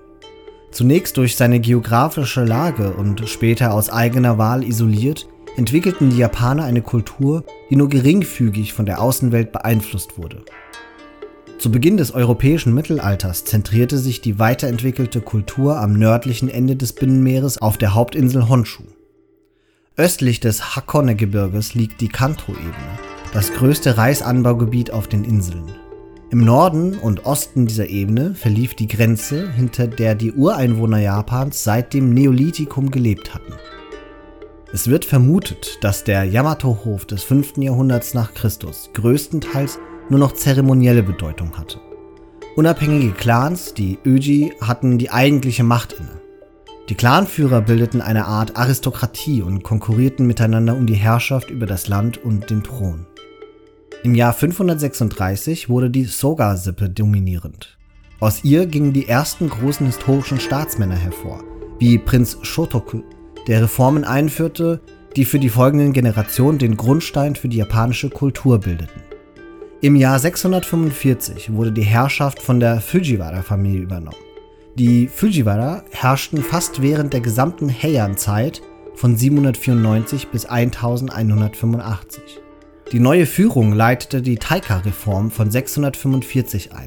[0.70, 6.80] Zunächst durch seine geografische Lage und später aus eigener Wahl isoliert, entwickelten die Japaner eine
[6.80, 10.42] Kultur, die nur geringfügig von der Außenwelt beeinflusst wurde.
[11.58, 17.60] Zu Beginn des europäischen Mittelalters zentrierte sich die weiterentwickelte Kultur am nördlichen Ende des Binnenmeeres
[17.60, 18.84] auf der Hauptinsel Honshu.
[19.98, 22.98] Östlich des Hakone-Gebirges liegt die Kanto-Ebene,
[23.32, 25.64] das größte Reisanbaugebiet auf den Inseln.
[26.30, 31.94] Im Norden und Osten dieser Ebene verlief die Grenze, hinter der die Ureinwohner Japans seit
[31.94, 33.54] dem Neolithikum gelebt hatten.
[34.72, 37.56] Es wird vermutet, dass der Yamato-Hof des 5.
[37.56, 39.80] Jahrhunderts nach Christus größtenteils
[40.10, 41.80] nur noch zeremonielle Bedeutung hatte.
[42.54, 46.27] Unabhängige Clans, die Öji, hatten die eigentliche Macht inne.
[46.88, 52.16] Die Clanführer bildeten eine Art Aristokratie und konkurrierten miteinander um die Herrschaft über das Land
[52.16, 53.06] und den Thron.
[54.04, 57.76] Im Jahr 536 wurde die Soga-Sippe dominierend.
[58.20, 61.44] Aus ihr gingen die ersten großen historischen Staatsmänner hervor,
[61.78, 63.02] wie Prinz Shotoku,
[63.46, 64.80] der Reformen einführte,
[65.14, 69.02] die für die folgenden Generationen den Grundstein für die japanische Kultur bildeten.
[69.82, 74.27] Im Jahr 645 wurde die Herrschaft von der Fujiwara-Familie übernommen.
[74.78, 78.62] Die Fujiwara herrschten fast während der gesamten Heian-Zeit
[78.94, 82.22] von 794 bis 1185.
[82.92, 86.86] Die neue Führung leitete die Taika-Reform von 645 ein,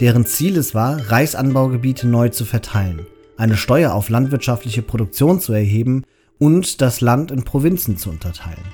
[0.00, 3.06] deren Ziel es war, Reisanbaugebiete neu zu verteilen,
[3.38, 6.04] eine Steuer auf landwirtschaftliche Produktion zu erheben
[6.38, 8.66] und das Land in Provinzen zu unterteilen.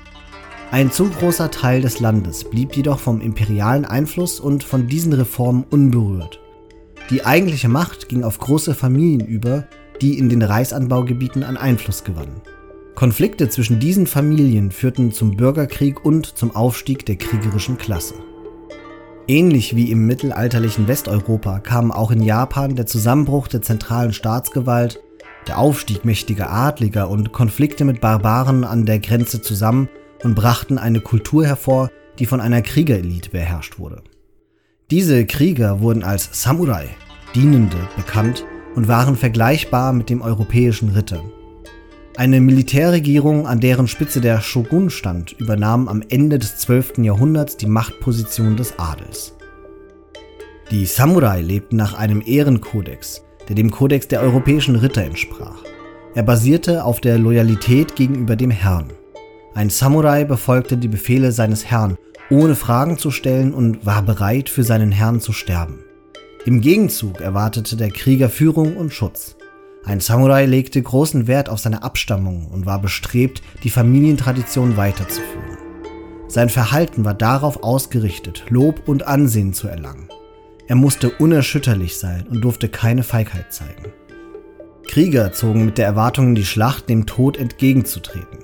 [0.71, 5.63] Ein zu großer Teil des Landes blieb jedoch vom imperialen Einfluss und von diesen Reformen
[5.63, 6.41] unberührt.
[7.09, 9.65] Die eigentliche Macht ging auf große Familien über,
[10.01, 12.41] die in den Reisanbaugebieten an Einfluss gewannen.
[12.95, 18.15] Konflikte zwischen diesen Familien führten zum Bürgerkrieg und zum Aufstieg der kriegerischen Klasse.
[19.27, 24.99] Ähnlich wie im mittelalterlichen Westeuropa kam auch in Japan der Zusammenbruch der zentralen Staatsgewalt,
[25.47, 29.89] der Aufstieg mächtiger Adliger und Konflikte mit Barbaren an der Grenze zusammen
[30.23, 31.89] und brachten eine Kultur hervor,
[32.19, 34.01] die von einer Kriegerelite beherrscht wurde.
[34.89, 36.87] Diese Krieger wurden als Samurai,
[37.35, 41.21] Dienende, bekannt und waren vergleichbar mit dem europäischen Ritter.
[42.15, 46.99] Eine Militärregierung, an deren Spitze der Shogun stand, übernahm am Ende des 12.
[46.99, 49.35] Jahrhunderts die Machtposition des Adels.
[50.71, 55.65] Die Samurai lebten nach einem Ehrenkodex, der dem Kodex der europäischen Ritter entsprach.
[56.15, 58.93] Er basierte auf der Loyalität gegenüber dem Herrn.
[59.53, 61.97] Ein Samurai befolgte die Befehle seines Herrn,
[62.29, 65.79] ohne Fragen zu stellen und war bereit, für seinen Herrn zu sterben.
[66.45, 69.35] Im Gegenzug erwartete der Krieger Führung und Schutz.
[69.83, 75.57] Ein Samurai legte großen Wert auf seine Abstammung und war bestrebt, die Familientradition weiterzuführen.
[76.27, 80.09] Sein Verhalten war darauf ausgerichtet, Lob und Ansehen zu erlangen.
[80.67, 83.93] Er musste unerschütterlich sein und durfte keine Feigheit zeigen.
[84.87, 88.39] Krieger zogen mit der Erwartung in die Schlacht, dem Tod entgegenzutreten.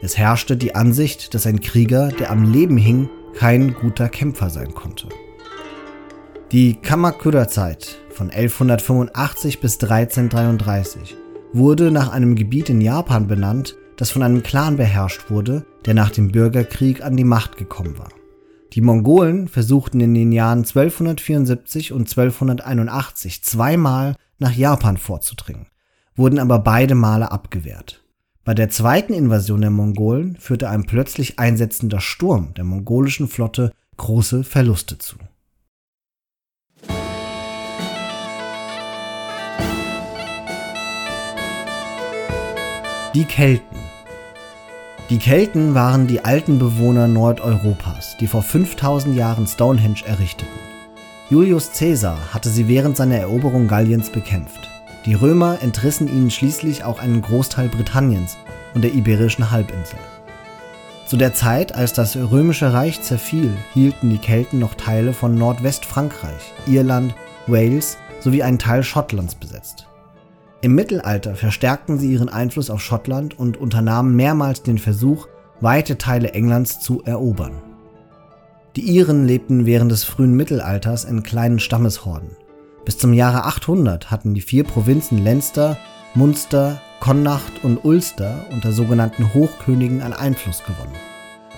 [0.00, 4.74] Es herrschte die Ansicht, dass ein Krieger, der am Leben hing, kein guter Kämpfer sein
[4.74, 5.08] konnte.
[6.52, 11.16] Die Kamakura-Zeit von 1185 bis 1333
[11.52, 16.10] wurde nach einem Gebiet in Japan benannt, das von einem Clan beherrscht wurde, der nach
[16.10, 18.08] dem Bürgerkrieg an die Macht gekommen war.
[18.72, 25.66] Die Mongolen versuchten in den Jahren 1274 und 1281 zweimal nach Japan vorzudringen,
[26.16, 28.02] wurden aber beide Male abgewehrt.
[28.48, 34.42] Bei der zweiten Invasion der Mongolen führte ein plötzlich einsetzender Sturm der mongolischen Flotte große
[34.42, 35.16] Verluste zu.
[43.14, 43.76] Die Kelten.
[45.10, 50.48] Die Kelten waren die alten Bewohner Nordeuropas, die vor 5000 Jahren Stonehenge errichteten.
[51.28, 54.70] Julius Caesar hatte sie während seiner Eroberung Galliens bekämpft.
[55.06, 58.36] Die Römer entrissen ihnen schließlich auch einen Großteil Britanniens
[58.74, 59.98] und der iberischen Halbinsel.
[61.06, 66.52] Zu der Zeit, als das römische Reich zerfiel, hielten die Kelten noch Teile von Nordwestfrankreich,
[66.66, 67.14] Irland,
[67.46, 69.86] Wales sowie einen Teil Schottlands besetzt.
[70.60, 75.28] Im Mittelalter verstärkten sie ihren Einfluss auf Schottland und unternahmen mehrmals den Versuch,
[75.60, 77.62] weite Teile Englands zu erobern.
[78.76, 82.30] Die Iren lebten während des frühen Mittelalters in kleinen Stammeshorden.
[82.88, 85.76] Bis zum Jahre 800 hatten die vier Provinzen Leinster,
[86.14, 90.96] Munster, Connacht und Ulster unter sogenannten Hochkönigen an Einfluss gewonnen.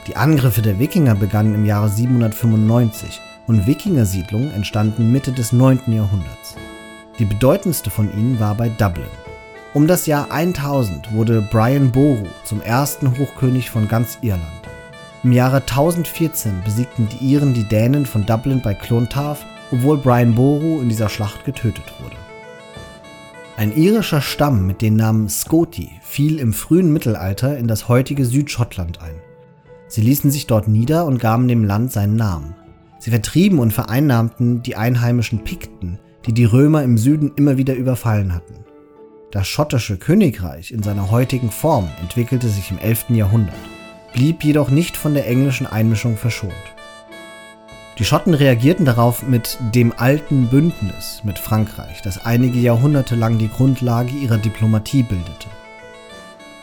[0.08, 5.82] Die Angriffe der Wikinger begannen im Jahre 795 und Wikingersiedlungen entstanden Mitte des 9.
[5.86, 6.56] Jahrhunderts.
[7.20, 9.06] Die bedeutendste von ihnen war bei Dublin.
[9.72, 14.42] Um das Jahr 1000 wurde Brian Boru zum ersten Hochkönig von ganz Irland.
[15.22, 20.80] Im Jahre 1014 besiegten die Iren die Dänen von Dublin bei Clontarf, obwohl Brian Boru
[20.80, 22.16] in dieser Schlacht getötet wurde.
[23.56, 29.02] Ein irischer Stamm mit dem Namen Scoti fiel im frühen Mittelalter in das heutige Südschottland
[29.02, 29.16] ein.
[29.86, 32.54] Sie ließen sich dort nieder und gaben dem Land seinen Namen.
[33.00, 38.34] Sie vertrieben und vereinnahmten die einheimischen Pikten, die die Römer im Süden immer wieder überfallen
[38.34, 38.64] hatten.
[39.30, 43.10] Das schottische Königreich in seiner heutigen Form entwickelte sich im 11.
[43.10, 43.54] Jahrhundert,
[44.12, 46.52] blieb jedoch nicht von der englischen Einmischung verschont.
[48.00, 53.50] Die Schotten reagierten darauf mit dem alten Bündnis mit Frankreich, das einige Jahrhunderte lang die
[53.50, 55.48] Grundlage ihrer Diplomatie bildete.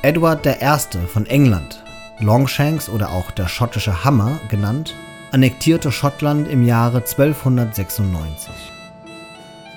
[0.02, 0.98] Edward I.
[1.06, 1.84] von England,
[2.20, 4.96] Longshanks oder auch der schottische Hammer genannt,
[5.32, 8.50] annektierte Schottland im Jahre 1296.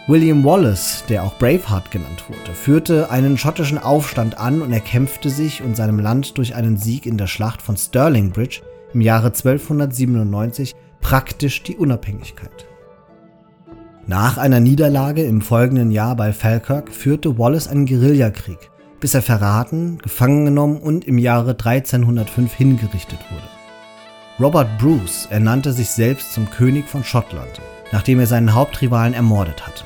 [0.06, 5.62] William Wallace, der auch Braveheart genannt wurde, führte einen schottischen Aufstand an und erkämpfte sich
[5.62, 8.62] und seinem Land durch einen Sieg in der Schlacht von Stirling Bridge
[8.94, 12.66] im Jahre 1297 praktisch die Unabhängigkeit.
[14.06, 19.98] Nach einer Niederlage im folgenden Jahr bei Falkirk führte Wallace einen Guerillakrieg, bis er verraten,
[19.98, 23.48] gefangen genommen und im Jahre 1305 hingerichtet wurde.
[24.40, 27.60] Robert Bruce ernannte sich selbst zum König von Schottland,
[27.92, 29.84] nachdem er seinen Hauptrivalen ermordet hatte.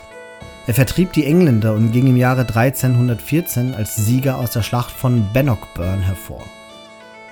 [0.66, 5.26] Er vertrieb die Engländer und ging im Jahre 1314 als Sieger aus der Schlacht von
[5.34, 6.42] Bannockburn hervor.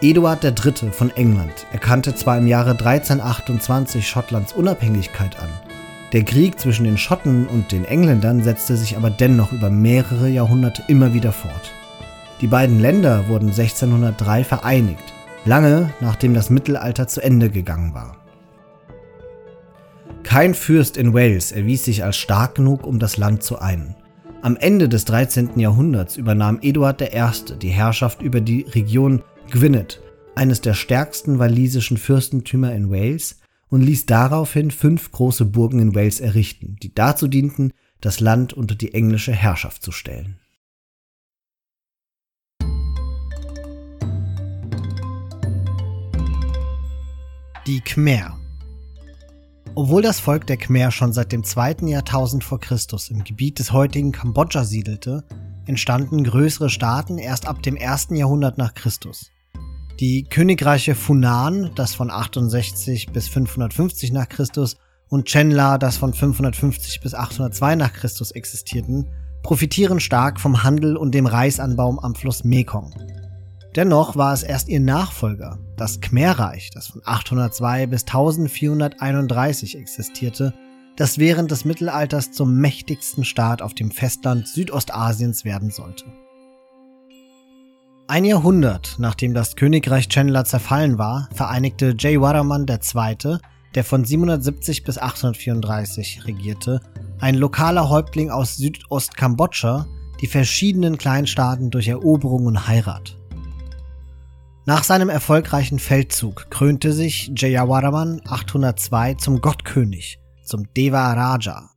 [0.03, 0.91] Eduard III.
[0.91, 5.49] von England erkannte zwar im Jahre 1328 Schottlands Unabhängigkeit an,
[6.12, 10.83] der Krieg zwischen den Schotten und den Engländern setzte sich aber dennoch über mehrere Jahrhunderte
[10.88, 11.71] immer wieder fort.
[12.41, 15.05] Die beiden Länder wurden 1603 vereinigt,
[15.45, 18.17] lange nachdem das Mittelalter zu Ende gegangen war.
[20.25, 23.95] Kein Fürst in Wales erwies sich als stark genug, um das Land zu einen.
[24.43, 25.61] Am Ende des 13.
[25.61, 27.57] Jahrhunderts übernahm Eduard I.
[27.59, 30.00] die Herrschaft über die Region Gwynedd,
[30.35, 36.20] eines der stärksten walisischen Fürstentümer in Wales, und ließ daraufhin fünf große Burgen in Wales
[36.20, 40.38] errichten, die dazu dienten, das Land unter die englische Herrschaft zu stellen.
[47.66, 48.38] Die Khmer
[49.74, 53.72] obwohl das Volk der Khmer schon seit dem zweiten Jahrtausend vor Christus im Gebiet des
[53.72, 55.24] heutigen Kambodscha siedelte,
[55.64, 59.32] entstanden größere Staaten erst ab dem ersten Jahrhundert nach Christus.
[60.00, 64.76] Die Königreiche Funan, das von 68 bis 550 nach Christus,
[65.09, 69.11] und Chenla, das von 550 bis 802 nach Christus existierten,
[69.42, 72.94] profitieren stark vom Handel und dem Reisanbau am Fluss Mekong.
[73.76, 80.55] Dennoch war es erst ihr Nachfolger, das Khmerreich, das von 802 bis 1431 existierte,
[80.96, 86.05] das während des Mittelalters zum mächtigsten Staat auf dem Festland Südostasiens werden sollte.
[88.09, 93.38] Ein Jahrhundert nachdem das Königreich Chenla zerfallen war, vereinigte Jayawarman II.,
[93.75, 96.81] der von 770 bis 834 regierte,
[97.21, 99.87] ein lokaler Häuptling aus Südostkambodscha,
[100.21, 103.17] die verschiedenen Kleinstaaten durch Eroberung und Heirat.
[104.67, 111.71] Nach seinem erfolgreichen Feldzug krönte sich Jayawarman 802 zum Gottkönig, zum Deva Raja.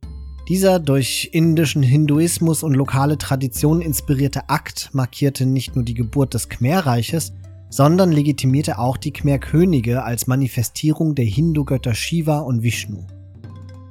[0.48, 6.48] Dieser durch indischen Hinduismus und lokale Traditionen inspirierte Akt markierte nicht nur die Geburt des
[6.48, 7.32] Khmerreiches,
[7.68, 13.04] sondern legitimierte auch die Khmer-Könige als Manifestierung der Hindu-Götter Shiva und Vishnu.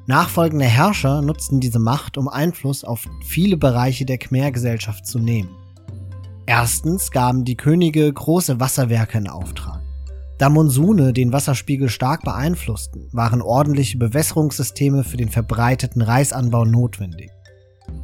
[0.08, 5.50] Nachfolgende Herrscher nutzten diese Macht, um Einfluss auf viele Bereiche der Khmer-Gesellschaft zu nehmen.
[6.46, 9.85] Erstens gaben die Könige große Wasserwerke in Auftrag.
[10.38, 17.32] Da Monsune den Wasserspiegel stark beeinflussten, waren ordentliche Bewässerungssysteme für den verbreiteten Reisanbau notwendig.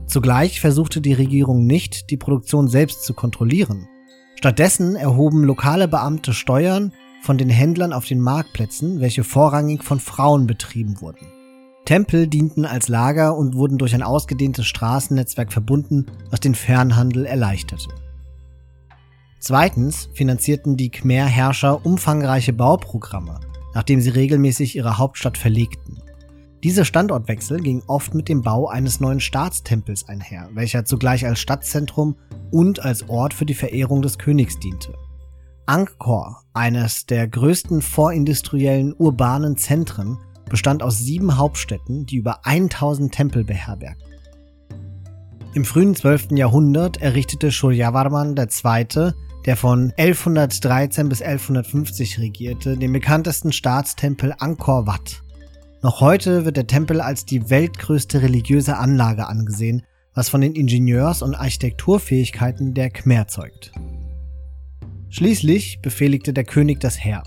[0.08, 3.90] Zugleich versuchte die Regierung nicht, die Produktion selbst zu kontrollieren.
[4.36, 10.48] Stattdessen erhoben lokale Beamte Steuern von den Händlern auf den Marktplätzen, welche vorrangig von Frauen
[10.48, 11.28] betrieben wurden.
[11.84, 17.90] Tempel dienten als Lager und wurden durch ein ausgedehntes Straßennetzwerk verbunden, was den Fernhandel erleichterte.
[19.42, 23.40] Zweitens finanzierten die Khmer-Herrscher umfangreiche Bauprogramme,
[23.74, 25.98] nachdem sie regelmäßig ihre Hauptstadt verlegten.
[26.64, 32.18] Diese Standortwechsel ging oft mit dem Bau eines neuen Staatstempels einher, welcher zugleich als Stadtzentrum
[32.52, 34.94] und als Ort für die Verehrung des Königs diente.
[35.66, 40.20] Angkor, eines der größten vorindustriellen urbanen Zentren,
[40.52, 44.08] bestand aus sieben Hauptstädten, die über 1000 Tempel beherbergten.
[45.56, 46.28] Im frühen 12.
[46.34, 49.14] Jahrhundert errichtete Suryavarman II
[49.46, 55.24] der von 1113 bis 1150 regierte, den bekanntesten Staatstempel Angkor Wat.
[55.82, 59.84] Noch heute wird der Tempel als die weltgrößte religiöse Anlage angesehen,
[60.14, 63.72] was von den Ingenieurs- und Architekturfähigkeiten der Khmer zeugt.
[65.10, 67.24] Schließlich befehligte der König das Heer.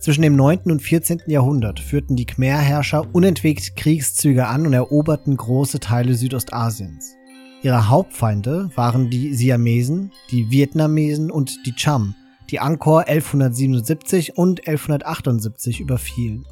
[0.00, 0.72] Zwischen dem 9.
[0.72, 1.22] und 14.
[1.28, 7.14] Jahrhundert führten die Khmer-Herrscher unentwegt Kriegszüge an und eroberten große Teile Südostasiens.
[7.62, 12.16] Ihre Hauptfeinde waren die Siamesen, die Vietnamesen und die Cham,
[12.50, 16.44] die Angkor 1177 und 1178 überfielen.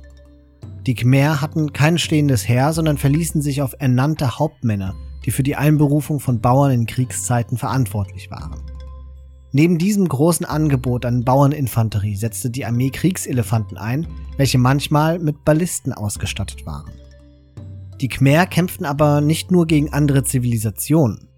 [0.87, 4.95] Die Khmer hatten kein stehendes Heer, sondern verließen sich auf ernannte Hauptmänner,
[5.25, 8.63] die für die Einberufung von Bauern in Kriegszeiten verantwortlich waren.
[9.51, 14.07] Neben diesem großen Angebot an Bauerninfanterie setzte die Armee Kriegselefanten ein,
[14.37, 17.00] welche manchmal mit Ballisten ausgestattet waren.
[18.01, 21.29] Die Khmer kämpften aber nicht nur gegen andere Zivilisationen.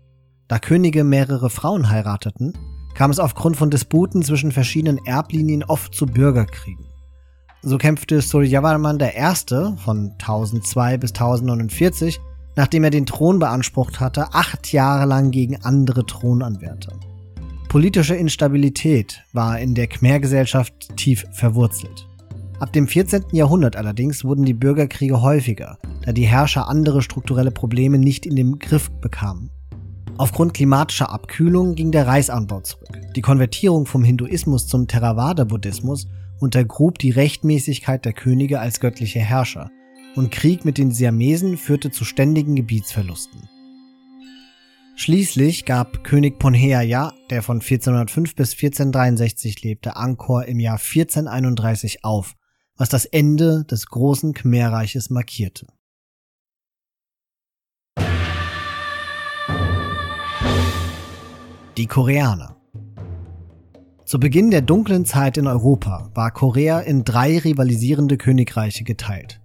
[0.46, 2.52] Da Könige mehrere Frauen heirateten,
[2.94, 6.86] kam es aufgrund von Disputen zwischen verschiedenen Erblinien oft zu Bürgerkriegen.
[7.62, 9.76] So kämpfte Suryavarman I.
[9.76, 12.20] von 1002 bis 1049,
[12.54, 16.92] nachdem er den Thron beansprucht hatte, acht Jahre lang gegen andere Thronanwärter.
[17.68, 22.06] Politische Instabilität war in der Khmer-Gesellschaft tief verwurzelt.
[22.62, 23.24] Ab dem 14.
[23.32, 28.60] Jahrhundert allerdings wurden die Bürgerkriege häufiger, da die Herrscher andere strukturelle Probleme nicht in den
[28.60, 29.50] Griff bekamen.
[30.16, 33.00] Aufgrund klimatischer Abkühlung ging der Reisanbau zurück.
[33.16, 36.06] Die Konvertierung vom Hinduismus zum Theravada-Buddhismus
[36.38, 39.68] untergrub die Rechtmäßigkeit der Könige als göttliche Herrscher
[40.14, 43.48] und Krieg mit den Siamesen führte zu ständigen Gebietsverlusten.
[44.94, 52.36] Schließlich gab König Ponheaya, der von 1405 bis 1463 lebte, Angkor im Jahr 1431 auf,
[52.82, 55.68] was das Ende des großen Khmerreiches markierte.
[61.76, 62.56] Die Koreaner
[64.04, 69.40] Zu Beginn der dunklen Zeit in Europa war Korea in drei rivalisierende Königreiche geteilt.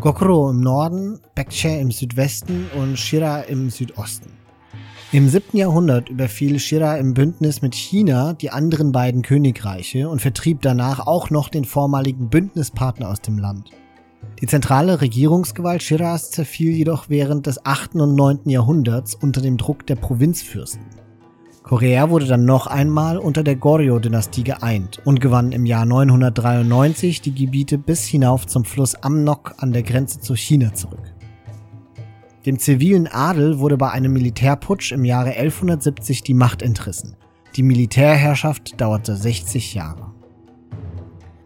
[0.00, 4.39] Gokuro im Norden, Baekje im Südwesten und Shira im Südosten.
[5.12, 5.56] Im 7.
[5.58, 11.30] Jahrhundert überfiel Shira im Bündnis mit China die anderen beiden Königreiche und vertrieb danach auch
[11.30, 13.70] noch den vormaligen Bündnispartner aus dem Land.
[14.40, 17.96] Die zentrale Regierungsgewalt Shiras zerfiel jedoch während des 8.
[17.96, 18.48] und 9.
[18.50, 20.86] Jahrhunderts unter dem Druck der Provinzfürsten.
[21.64, 27.34] Korea wurde dann noch einmal unter der Goryeo-Dynastie geeint und gewann im Jahr 993 die
[27.34, 31.02] Gebiete bis hinauf zum Fluss Amnok an der Grenze zu China zurück.
[32.46, 37.16] Dem zivilen Adel wurde bei einem Militärputsch im Jahre 1170 die Macht entrissen.
[37.54, 40.14] Die Militärherrschaft dauerte 60 Jahre.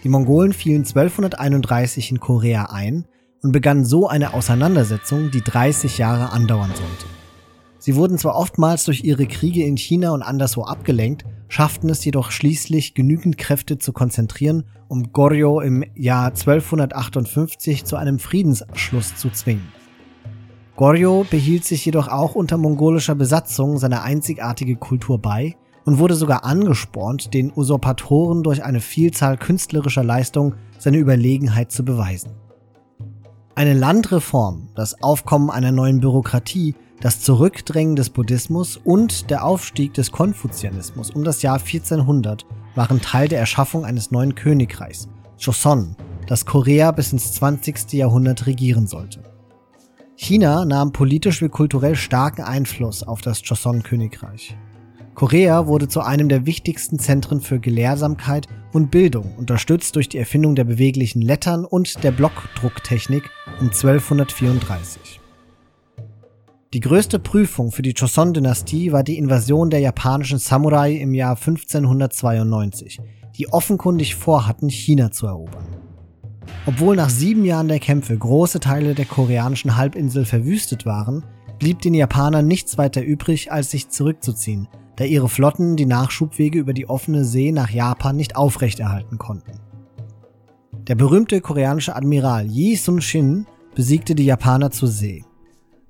[0.05, 3.07] Die Mongolen fielen 1231 in Korea ein
[3.43, 7.07] und begannen so eine Auseinandersetzung, die 30 Jahre andauern sollte.
[7.79, 12.31] Sie wurden zwar oftmals durch ihre Kriege in China und anderswo abgelenkt, schafften es jedoch
[12.31, 19.74] schließlich genügend Kräfte zu konzentrieren, um Goryeo im Jahr 1258 zu einem Friedensschluss zu zwingen.
[20.77, 26.45] Goryeo behielt sich jedoch auch unter mongolischer Besatzung seine einzigartige Kultur bei und wurde sogar
[26.45, 32.33] angespornt, den Usurpatoren durch eine Vielzahl künstlerischer Leistungen seine Überlegenheit zu beweisen.
[33.55, 40.11] Eine Landreform, das Aufkommen einer neuen Bürokratie das Zurückdrängen des Buddhismus und der Aufstieg des
[40.11, 45.97] Konfuzianismus um das Jahr 1400 waren Teil der Erschaffung eines neuen Königreichs, Joseon,
[46.27, 47.93] das Korea bis ins 20.
[47.93, 49.34] Jahrhundert regieren sollte.
[50.17, 54.57] China nahm politisch wie kulturell starken Einfluss auf das Joseon-Königreich.
[55.15, 60.55] Korea wurde zu einem der wichtigsten Zentren für Gelehrsamkeit und Bildung, unterstützt durch die Erfindung
[60.55, 63.29] der beweglichen Lettern und der Blockdrucktechnik
[63.61, 65.21] um 1234.
[66.73, 73.01] Die größte Prüfung für die Joseon-Dynastie war die Invasion der japanischen Samurai im Jahr 1592,
[73.37, 75.84] die offenkundig vorhatten, China zu erobern.
[76.67, 81.25] Obwohl nach sieben Jahren der Kämpfe große Teile der koreanischen Halbinsel verwüstet waren,
[81.59, 86.73] blieb den Japanern nichts weiter übrig, als sich zurückzuziehen, da ihre Flotten die Nachschubwege über
[86.73, 89.61] die offene See nach Japan nicht aufrechterhalten konnten.
[90.87, 95.25] Der berühmte koreanische Admiral Yi Sun-shin besiegte die Japaner zur See.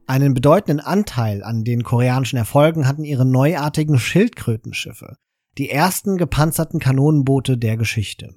[0.07, 5.16] Einen bedeutenden Anteil an den koreanischen Erfolgen hatten ihre neuartigen Schildkrötenschiffe,
[5.57, 8.36] die ersten gepanzerten Kanonenboote der Geschichte.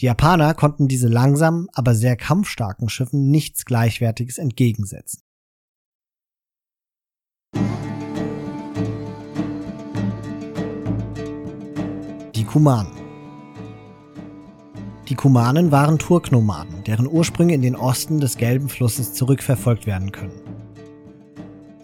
[0.00, 5.22] Die Japaner konnten diese langsamen, aber sehr kampfstarken Schiffen nichts Gleichwertiges entgegensetzen.
[12.34, 12.92] Die Kumanen
[15.08, 20.42] Die Kumanen waren Turknomaden, deren Ursprünge in den Osten des Gelben Flusses zurückverfolgt werden können.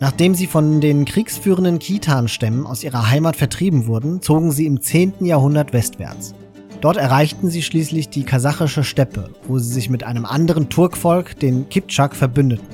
[0.01, 5.25] Nachdem sie von den kriegsführenden Khitan-Stämmen aus ihrer Heimat vertrieben wurden, zogen sie im 10.
[5.25, 6.35] Jahrhundert westwärts.
[6.83, 11.69] Dort erreichten sie schließlich die kasachische Steppe, wo sie sich mit einem anderen Turkvolk, den
[11.69, 12.67] Kipchak, verbündeten.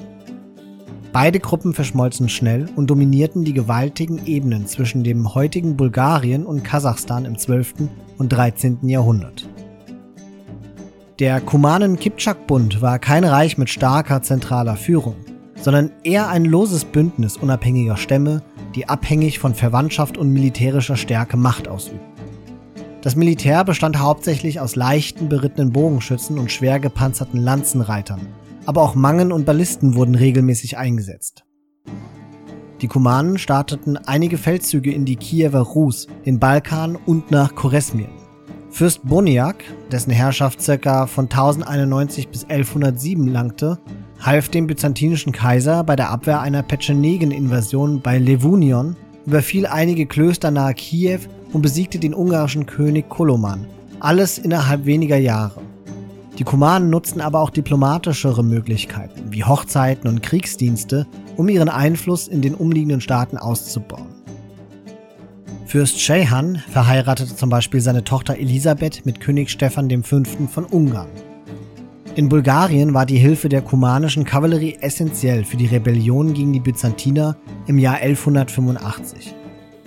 [1.13, 7.27] Beide Gruppen verschmolzen schnell und dominierten die gewaltigen Ebenen zwischen dem heutigen Bulgarien und Kasachstan
[7.27, 7.75] im 12.
[8.17, 8.79] und 13.
[8.89, 9.47] Jahrhundert.
[11.19, 15.17] Der Kumanen-Kipchak-Bund war kein Reich mit starker zentraler Führung,
[15.61, 18.43] sondern eher ein loses Bündnis unabhängiger Stämme,
[18.75, 22.08] die abhängig von Verwandtschaft und militärischer Stärke Macht ausübten.
[23.01, 28.27] Das Militär bestand hauptsächlich aus leichten berittenen Bogenschützen und schwer gepanzerten Lanzenreitern,
[28.67, 31.45] aber auch Mangen und Ballisten wurden regelmäßig eingesetzt.
[32.81, 38.11] Die Kumanen starteten einige Feldzüge in die Kiewer Rus, den Balkan und nach Koresmien.
[38.71, 41.07] Fürst Boniak, dessen Herrschaft ca.
[41.07, 43.79] von 1091 bis 1107 langte,
[44.21, 50.75] half dem byzantinischen Kaiser bei der Abwehr einer Petschenegen-Invasion bei Levunion, überfiel einige Klöster nahe
[50.75, 51.21] Kiew
[51.53, 53.67] und besiegte den ungarischen König Koloman.
[54.01, 55.61] Alles innerhalb weniger Jahre.
[56.39, 62.43] Die Kumanen nutzten aber auch diplomatischere Möglichkeiten, wie Hochzeiten und Kriegsdienste, um ihren Einfluss in
[62.43, 64.07] den umliegenden Staaten auszubauen.
[65.67, 70.23] Fürst Shehan verheiratete zum Beispiel seine Tochter Elisabeth mit König Stephan V.
[70.49, 71.09] von Ungarn.
[72.15, 77.37] In Bulgarien war die Hilfe der kumanischen Kavallerie essentiell für die Rebellion gegen die Byzantiner
[77.67, 79.35] im Jahr 1185.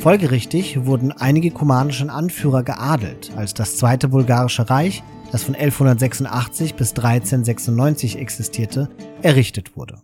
[0.02, 6.90] Folgerichtig wurden einige kumanische Anführer geadelt, als das Zweite Bulgarische Reich das von 1186 bis
[6.90, 8.90] 1396 existierte,
[9.22, 10.02] errichtet wurde.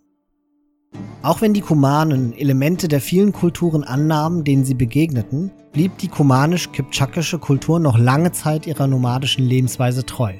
[1.23, 7.39] Auch wenn die Kumanen Elemente der vielen Kulturen annahmen, denen sie begegneten, blieb die kumanisch-kipchakische
[7.39, 10.33] Kultur noch lange Zeit ihrer nomadischen Lebensweise treu.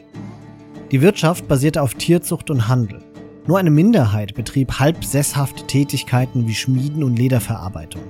[0.91, 2.99] Die Wirtschaft basierte auf Tierzucht und Handel.
[3.47, 8.03] Nur eine Minderheit betrieb halb sesshafte Tätigkeiten wie Schmieden und Lederverarbeitung.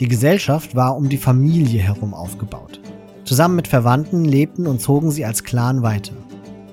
[0.00, 2.80] Die Gesellschaft war um die Familie herum aufgebaut.
[3.24, 6.14] Zusammen mit Verwandten lebten und zogen sie als Clan weiter.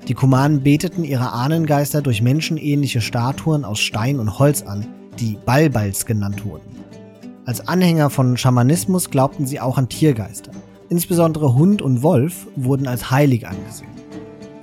[0.07, 4.85] Die Kumanen beteten ihre Ahnengeister durch menschenähnliche Statuen aus Stein und Holz an,
[5.19, 6.75] die Balbals genannt wurden.
[7.45, 10.51] Als Anhänger von Schamanismus glaubten sie auch an Tiergeister.
[10.89, 13.89] Insbesondere Hund und Wolf wurden als heilig angesehen.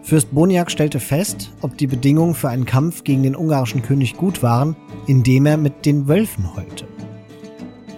[0.04, 4.42] Fürst Boniak stellte fest, ob die Bedingungen für einen Kampf gegen den ungarischen König gut
[4.42, 4.76] waren,
[5.08, 6.86] indem er mit den Wölfen heulte.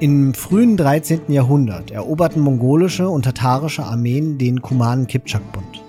[0.01, 1.21] Im frühen 13.
[1.29, 5.83] Jahrhundert eroberten mongolische und tatarische Armeen den Kumanen-Kipchak-Bund.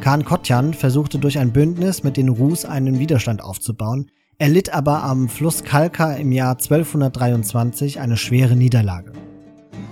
[0.00, 5.28] Khan Kotjan versuchte durch ein Bündnis mit den Rus einen Widerstand aufzubauen, erlitt aber am
[5.28, 9.12] Fluss Kalka im Jahr 1223 eine schwere Niederlage.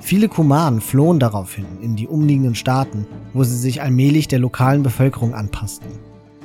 [0.01, 5.35] Viele Kumanen flohen daraufhin in die umliegenden Staaten, wo sie sich allmählich der lokalen Bevölkerung
[5.35, 5.93] anpassten.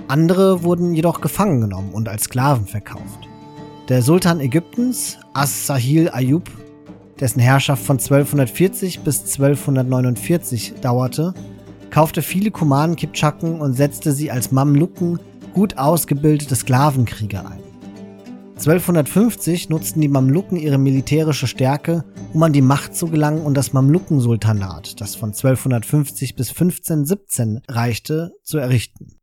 [0.07, 3.27] Andere wurden jedoch gefangen genommen und als Sklaven verkauft.
[3.89, 6.49] Der Sultan Ägyptens, As-Sahil Ayub,
[7.21, 11.33] dessen Herrschaft von 1240 bis 1249 dauerte,
[11.91, 15.19] kaufte viele Kumanen Kipchaken und setzte sie als Mamluken,
[15.53, 17.61] gut ausgebildete Sklavenkrieger ein.
[18.55, 22.03] 1250 nutzten die Mamluken ihre militärische Stärke,
[22.33, 28.33] um an die Macht zu gelangen und das Mamlukensultanat, das von 1250 bis 1517 reichte,
[28.43, 29.17] zu errichten.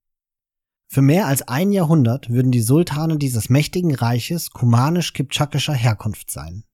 [0.88, 6.64] Für mehr als ein Jahrhundert würden die Sultane dieses mächtigen Reiches kumanisch-kipchakischer Herkunft sein.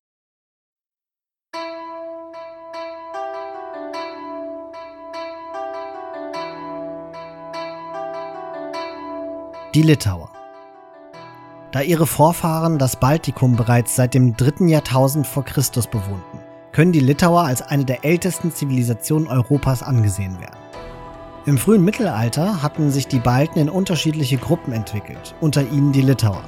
[9.75, 10.31] Die Litauer.
[11.73, 16.39] Da ihre Vorfahren das Baltikum bereits seit dem dritten Jahrtausend vor Christus bewohnten,
[16.71, 20.61] können die Litauer als eine der ältesten Zivilisationen Europas angesehen werden.
[21.45, 26.45] Im frühen Mittelalter hatten sich die Balten in unterschiedliche Gruppen entwickelt, unter ihnen die Litauer.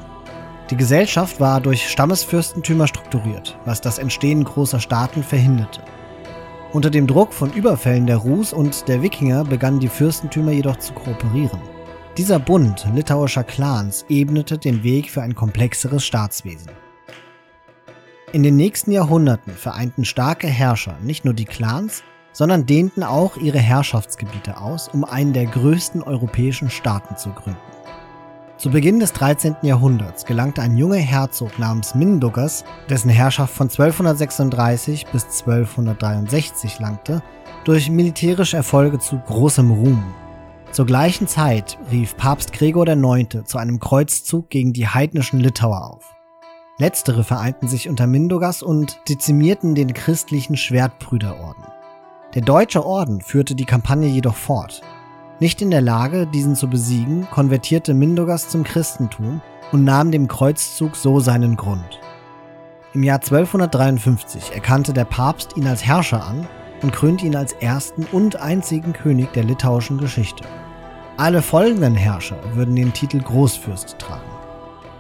[0.71, 5.83] Die Gesellschaft war durch Stammesfürstentümer strukturiert, was das Entstehen großer Staaten verhinderte.
[6.73, 10.93] Unter dem Druck von Überfällen der Rus und der Wikinger begannen die Fürstentümer jedoch zu
[10.93, 11.76] kooperieren.
[12.17, 16.71] Dieser Bund litauischer Clans ebnete den Weg für ein komplexeres Staatswesen.
[18.33, 22.03] In den nächsten Jahrhunderten vereinten starke Herrscher nicht nur die Clans,
[22.33, 27.61] sondern dehnten auch ihre Herrschaftsgebiete aus, um einen der größten europäischen Staaten zu gründen.
[28.57, 29.57] Zu Beginn des 13.
[29.61, 37.23] Jahrhunderts gelangte ein junger Herzog namens Mindaugas, dessen Herrschaft von 1236 bis 1263 langte,
[37.65, 40.03] durch militärische Erfolge zu großem Ruhm
[40.73, 43.45] zur gleichen Zeit rief Papst Gregor IX.
[43.45, 46.15] zu einem Kreuzzug gegen die heidnischen Litauer auf.
[46.79, 51.65] Letztere vereinten sich unter Mindogas und dezimierten den christlichen Schwertbrüderorden.
[52.35, 54.83] Der deutsche Orden führte die Kampagne jedoch fort.
[55.41, 59.41] Nicht in der Lage, diesen zu besiegen, konvertierte Mindogas zum Christentum
[59.73, 62.01] und nahm dem Kreuzzug so seinen Grund.
[62.93, 66.47] Im Jahr 1253 erkannte der Papst ihn als Herrscher an
[66.83, 70.45] und krönte ihn als ersten und einzigen König der litauischen Geschichte.
[71.17, 74.31] Alle folgenden Herrscher würden den Titel Großfürst tragen.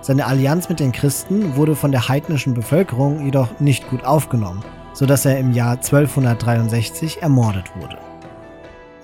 [0.00, 5.26] Seine Allianz mit den Christen wurde von der heidnischen Bevölkerung jedoch nicht gut aufgenommen, sodass
[5.26, 7.98] er im Jahr 1263 ermordet wurde.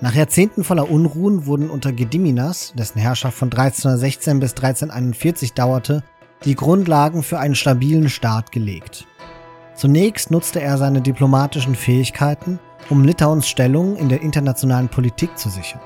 [0.01, 6.03] Nach Jahrzehnten voller Unruhen wurden unter Gediminas, dessen Herrschaft von 1316 bis 1341 dauerte,
[6.45, 9.05] die Grundlagen für einen stabilen Staat gelegt.
[9.75, 12.59] Zunächst nutzte er seine diplomatischen Fähigkeiten,
[12.89, 15.81] um Litauens Stellung in der internationalen Politik zu sichern.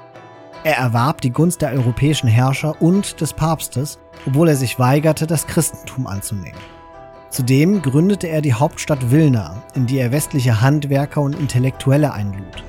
[0.63, 5.47] Er erwarb die Gunst der europäischen Herrscher und des Papstes, obwohl er sich weigerte, das
[5.47, 6.59] Christentum anzunehmen.
[7.29, 12.63] Zudem gründete er die Hauptstadt Vilna, in die er westliche Handwerker und Intellektuelle einlud.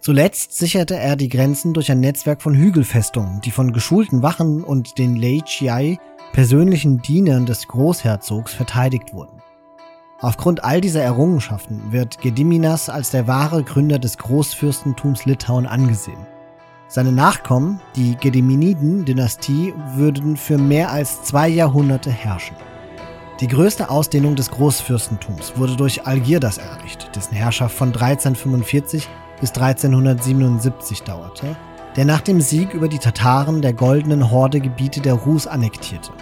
[0.00, 4.98] Zuletzt sicherte er die Grenzen durch ein Netzwerk von Hügelfestungen, die von geschulten Wachen und
[4.98, 5.98] den Leiciai,
[6.32, 9.35] persönlichen Dienern des Großherzogs, verteidigt wurden.
[10.20, 16.26] Aufgrund all dieser Errungenschaften wird Gediminas als der wahre Gründer des Großfürstentums Litauen angesehen.
[16.88, 22.56] Seine Nachkommen, die Gediminiden-Dynastie, würden für mehr als zwei Jahrhunderte herrschen.
[23.40, 29.06] Die größte Ausdehnung des Großfürstentums wurde durch Algirdas erreicht, dessen Herrschaft von 1345
[29.38, 31.54] bis 1377 dauerte,
[31.96, 36.12] der nach dem Sieg über die Tataren der Goldenen Horde Gebiete der Rus annektierte.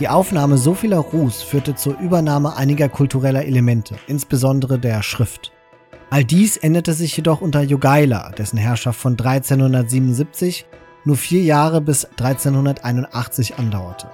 [0.00, 5.50] Die Aufnahme so vieler Rus führte zur Übernahme einiger kultureller Elemente, insbesondere der Schrift.
[6.10, 10.66] All dies änderte sich jedoch unter Jogaila, dessen Herrschaft von 1377
[11.04, 14.08] nur vier Jahre bis 1381 andauerte.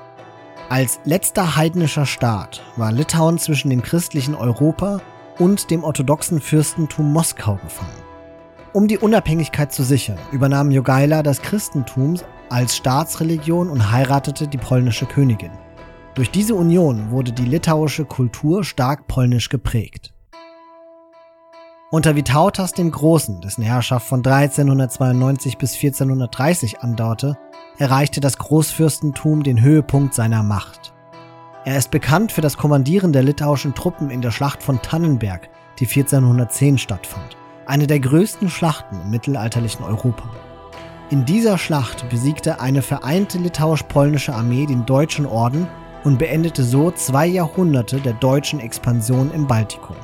[0.71, 5.03] Als letzter heidnischer Staat war Litauen zwischen dem christlichen Europa
[5.39, 7.93] und dem orthodoxen Fürstentum Moskau gefangen.
[8.73, 12.17] Um die Unabhängigkeit zu sichern, übernahm Jogaila das Christentum
[12.49, 15.53] als Staatsreligion und heiratete die polnische Königin.
[16.15, 20.15] Durch diese Union wurde die litauische Kultur stark polnisch geprägt.
[21.91, 27.37] Unter Vitautas dem Großen, dessen Herrschaft von 1392 bis 1430 andauerte,
[27.79, 30.95] erreichte das Großfürstentum den Höhepunkt seiner Macht.
[31.65, 35.49] Er ist bekannt für das Kommandieren der litauischen Truppen in der Schlacht von Tannenberg,
[35.81, 37.37] die 1410 stattfand,
[37.67, 40.31] eine der größten Schlachten im mittelalterlichen Europa.
[41.11, 45.67] In dieser Schlacht besiegte eine vereinte litauisch-polnische Armee den deutschen Orden
[46.05, 49.97] und beendete so zwei Jahrhunderte der deutschen Expansion im Baltikum.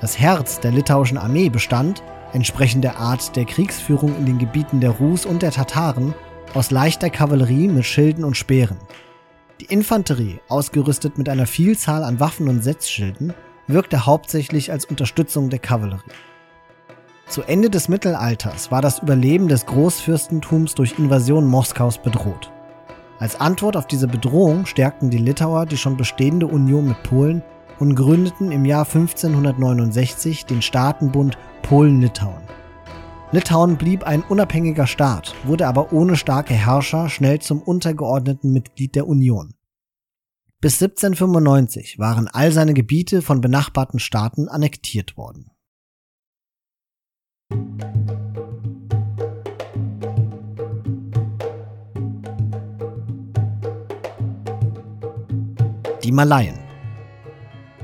[0.00, 4.90] Das Herz der litauischen Armee bestand, entsprechend der Art der Kriegsführung in den Gebieten der
[4.90, 6.14] Rus und der Tataren,
[6.54, 8.78] aus leichter Kavallerie mit Schilden und Speeren.
[9.60, 13.34] Die Infanterie, ausgerüstet mit einer Vielzahl an Waffen und Setzschilden,
[13.66, 16.12] wirkte hauptsächlich als Unterstützung der Kavallerie.
[17.28, 22.50] Zu Ende des Mittelalters war das Überleben des Großfürstentums durch Invasion Moskaus bedroht.
[23.18, 27.42] Als Antwort auf diese Bedrohung stärkten die Litauer die schon bestehende Union mit Polen
[27.80, 32.42] und gründeten im Jahr 1569 den Staatenbund Polen-Litauen.
[33.32, 39.06] Litauen blieb ein unabhängiger Staat, wurde aber ohne starke Herrscher schnell zum untergeordneten Mitglied der
[39.06, 39.54] Union.
[40.60, 45.50] Bis 1795 waren all seine Gebiete von benachbarten Staaten annektiert worden.
[56.08, 56.58] Die Malaien.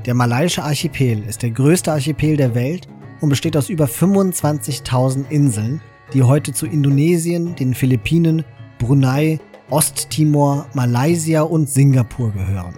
[0.07, 2.87] Der malaiische Archipel ist der größte Archipel der Welt
[3.21, 5.79] und besteht aus über 25.000 Inseln,
[6.11, 8.43] die heute zu Indonesien, den Philippinen,
[8.79, 12.73] Brunei, Osttimor, Malaysia und Singapur gehören.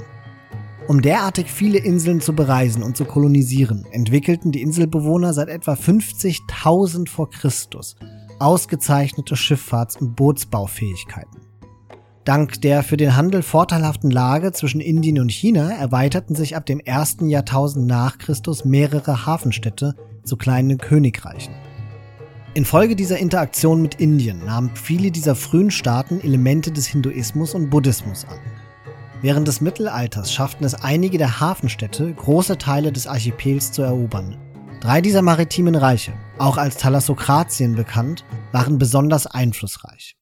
[0.89, 7.07] Um derartig viele Inseln zu bereisen und zu kolonisieren, entwickelten die Inselbewohner seit etwa 50.000
[7.07, 7.95] vor Christus
[8.39, 11.46] ausgezeichnete Schifffahrts- und Bootsbaufähigkeiten.
[12.27, 16.81] Dank der für den Handel vorteilhaften Lage zwischen Indien und China erweiterten sich ab dem
[16.81, 21.53] ersten Jahrtausend nach Christus mehrere Hafenstädte zu kleinen Königreichen.
[22.53, 28.25] Infolge dieser Interaktion mit Indien nahmen viele dieser frühen Staaten Elemente des Hinduismus und Buddhismus
[28.25, 28.39] an.
[29.21, 34.35] Während des Mittelalters schafften es einige der Hafenstädte, große Teile des Archipels zu erobern.
[34.81, 40.17] Drei dieser maritimen Reiche, auch als Thalassokratien bekannt, waren besonders einflussreich.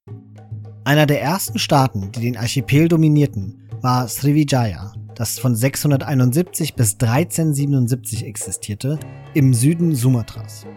[0.88, 8.24] Einer der ersten Staaten, die den Archipel dominierten, war Srivijaya, das von 671 bis 1377
[8.24, 9.00] existierte,
[9.34, 10.68] im Süden Sumatras.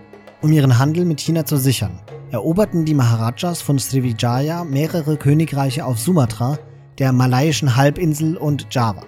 [0.40, 2.00] Um ihren Handel mit China zu sichern,
[2.30, 6.58] eroberten die Maharajas von Srivijaya mehrere Königreiche auf Sumatra,
[6.96, 9.04] der malaiischen Halbinsel und Java.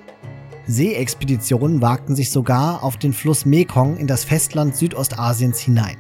[0.67, 5.97] Seeexpeditionen wagten sich sogar auf den Fluss Mekong in das Festland Südostasiens hinein.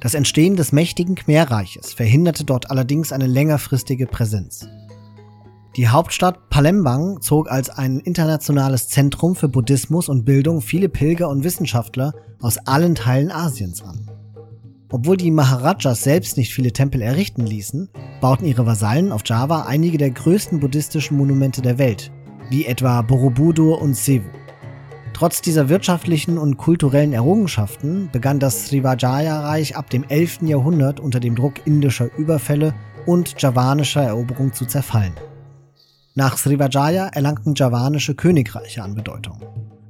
[0.00, 4.68] Das Entstehen des mächtigen Khmerreiches verhinderte dort allerdings eine längerfristige Präsenz.
[5.76, 11.44] Die Hauptstadt Palembang zog als ein internationales Zentrum für Buddhismus und Bildung viele Pilger und
[11.44, 14.10] Wissenschaftler aus allen Teilen Asiens an.
[14.90, 17.90] Obwohl die Maharajas selbst nicht viele Tempel errichten ließen,
[18.20, 22.10] bauten ihre Vasallen auf Java einige der größten buddhistischen Monumente der Welt,
[22.50, 24.28] wie etwa Borobudur und Sevu.
[25.18, 30.42] Trotz dieser wirtschaftlichen und kulturellen Errungenschaften begann das Srivajaya-Reich ab dem 11.
[30.42, 32.72] Jahrhundert unter dem Druck indischer Überfälle
[33.04, 35.14] und javanischer Eroberung zu zerfallen.
[36.14, 39.42] Nach Srivajaya erlangten javanische Königreiche an Bedeutung.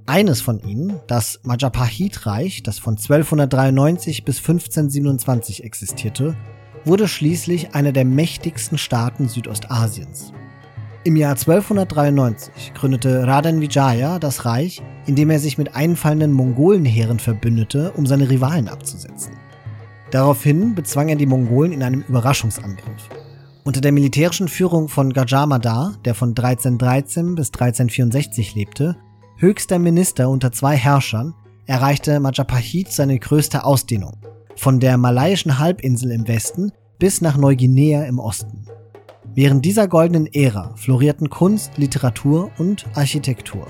[0.07, 6.39] Eines von ihnen, das Majapahit-Reich, das von 1293 bis 1527 existierte,
[6.87, 10.33] wurde schließlich einer der mächtigsten Staaten Südostasiens.
[11.09, 17.93] Im Jahr 1293 gründete Raden Vijaya das Reich, indem er sich mit einfallenden Mongolenheeren verbündete,
[17.93, 19.33] um seine Rivalen abzusetzen.
[20.11, 23.09] Daraufhin bezwang er die Mongolen in einem Überraschungsangriff.
[23.65, 28.99] Unter der militärischen Führung von Gajamada, der von 1313 bis 1364 lebte,
[29.39, 31.33] höchster Minister unter zwei Herrschern,
[31.65, 34.19] erreichte Majapahit seine größte Ausdehnung,
[34.57, 38.67] von der malaiischen Halbinsel im Westen bis nach Neuguinea im Osten.
[39.41, 43.69] Während dieser goldenen Ära florierten Kunst, Literatur und Architektur.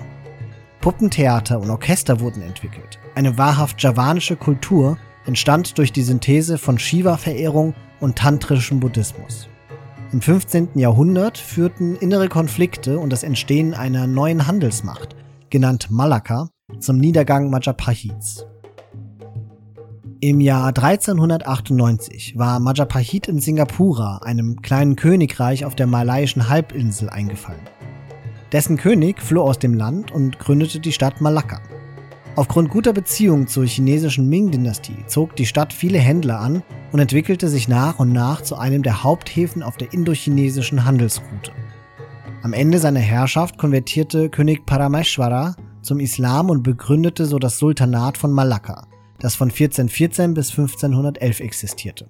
[0.81, 2.99] Puppentheater und Orchester wurden entwickelt.
[3.15, 4.97] Eine wahrhaft javanische Kultur
[5.27, 9.51] entstand durch die Synthese von Shiva-Verehrung und tantrischem Buddhismus.
[10.11, 10.71] Im 15.
[10.77, 15.17] Jahrhundert führten innere Konflikte und das Entstehen einer neuen Handelsmacht,
[15.51, 16.49] genannt Malakka,
[16.81, 18.48] zum Niedergang Majapahits.
[20.21, 27.61] Im Jahr 1398 war Majapahit in Singapura, einem kleinen Königreich auf der malaiischen Halbinsel, eingefallen.
[28.51, 31.61] Dessen König floh aus dem Land und gründete die Stadt Malakka.
[32.35, 37.69] Aufgrund guter Beziehungen zur chinesischen Ming-Dynastie zog die Stadt viele Händler an und entwickelte sich
[37.69, 41.53] nach und nach zu einem der Haupthäfen auf der indochinesischen Handelsroute.
[42.43, 48.33] Am Ende seiner Herrschaft konvertierte König Parameshwara zum Islam und begründete so das Sultanat von
[48.33, 48.89] Malakka,
[49.21, 52.07] das von 1414 bis 1511 existierte.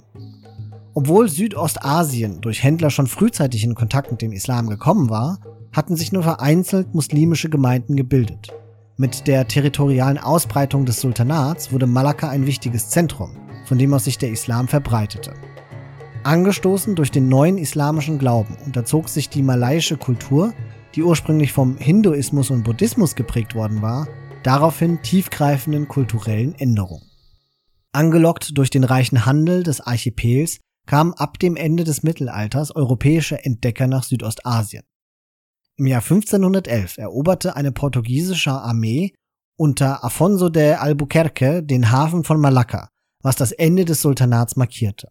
[0.94, 5.38] Obwohl Südostasien durch Händler schon frühzeitig in Kontakt mit dem Islam gekommen war,
[5.72, 8.48] hatten sich nur vereinzelt muslimische Gemeinden gebildet.
[8.96, 14.18] Mit der territorialen Ausbreitung des Sultanats wurde Malakka ein wichtiges Zentrum, von dem aus sich
[14.18, 15.34] der Islam verbreitete.
[16.24, 20.52] Angestoßen durch den neuen islamischen Glauben unterzog sich die malaiische Kultur,
[20.96, 24.08] die ursprünglich vom Hinduismus und Buddhismus geprägt worden war,
[24.42, 27.08] daraufhin tiefgreifenden kulturellen Änderungen.
[27.92, 33.86] Angelockt durch den reichen Handel des Archipels kamen ab dem Ende des Mittelalters europäische Entdecker
[33.86, 34.84] nach Südostasien.
[35.76, 39.12] Im Jahr 1511 eroberte eine portugiesische Armee
[39.56, 42.88] unter Afonso de Albuquerque den Hafen von Malakka,
[43.22, 45.08] was das Ende des Sultanats markierte.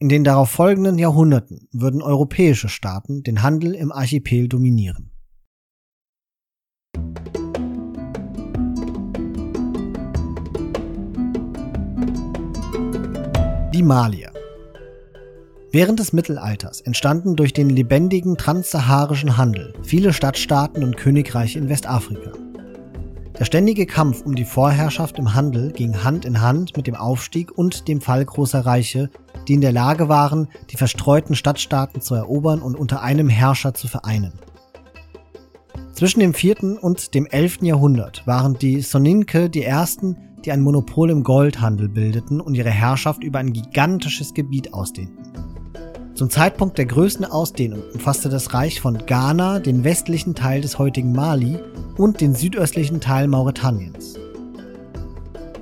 [0.00, 5.07] In den darauf folgenden Jahrhunderten würden europäische Staaten den Handel im Archipel dominieren.
[13.78, 14.32] Die Malier.
[15.70, 22.32] Während des Mittelalters entstanden durch den lebendigen transsaharischen Handel viele Stadtstaaten und Königreiche in Westafrika.
[23.38, 27.56] Der ständige Kampf um die Vorherrschaft im Handel ging Hand in Hand mit dem Aufstieg
[27.56, 29.10] und dem Fall großer Reiche,
[29.46, 33.86] die in der Lage waren, die verstreuten Stadtstaaten zu erobern und unter einem Herrscher zu
[33.86, 34.32] vereinen.
[35.92, 36.82] Zwischen dem 4.
[36.82, 37.62] und dem 11.
[37.62, 43.22] Jahrhundert waren die Soninke die ersten, die ein Monopol im Goldhandel bildeten und ihre Herrschaft
[43.22, 45.28] über ein gigantisches Gebiet ausdehnten.
[46.14, 51.12] Zum Zeitpunkt der größten Ausdehnung umfasste das Reich von Ghana den westlichen Teil des heutigen
[51.12, 51.58] Mali
[51.96, 54.18] und den südöstlichen Teil Mauretaniens.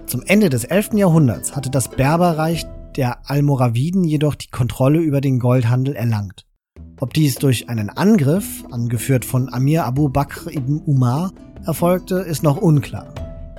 [0.07, 0.95] Zum Ende des 11.
[0.95, 2.65] Jahrhunderts hatte das Berberreich
[2.97, 6.47] der Almoraviden jedoch die Kontrolle über den Goldhandel erlangt.
[6.99, 11.33] Ob dies durch einen Angriff, angeführt von Amir Abu Bakr ibn Umar,
[11.67, 13.13] erfolgte, ist noch unklar.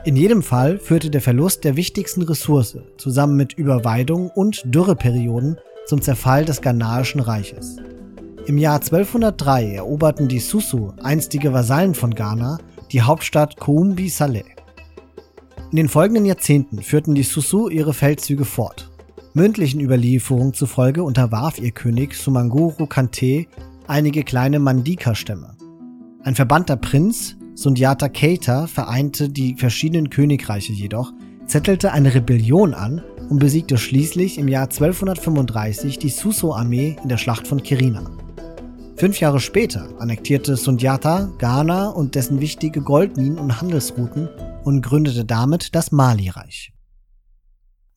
[0.08, 6.01] In jedem Fall führte der Verlust der wichtigsten Ressource zusammen mit Überweidung und Dürreperioden zum
[6.01, 7.76] Zerfall des Ghanaischen Reiches.
[8.45, 12.58] Im Jahr 1203 eroberten die Susu, einstige Vasallen von Ghana,
[12.93, 14.45] die Hauptstadt Koumbi Saleh.
[15.72, 18.89] In den folgenden Jahrzehnten führten die Susu ihre Feldzüge fort.
[19.34, 23.45] Mündlichen Überlieferungen zufolge unterwarf ihr König Sumanguru Kante
[23.88, 25.58] einige kleine Mandika-Stämme.
[26.24, 31.12] Ein verbannter Prinz, Sundiata Keita vereinte die verschiedenen Königreiche jedoch,
[31.47, 33.01] zettelte eine Rebellion an
[33.32, 38.12] und besiegte schließlich im Jahr 1235 die Suso-Armee in der Schlacht von Kirina.
[38.95, 44.30] Fünf Jahre später annektierte Sundiata Ghana und dessen wichtige Goldminen und Handelsrouten
[44.64, 46.76] und gründete damit das Mali-Reich.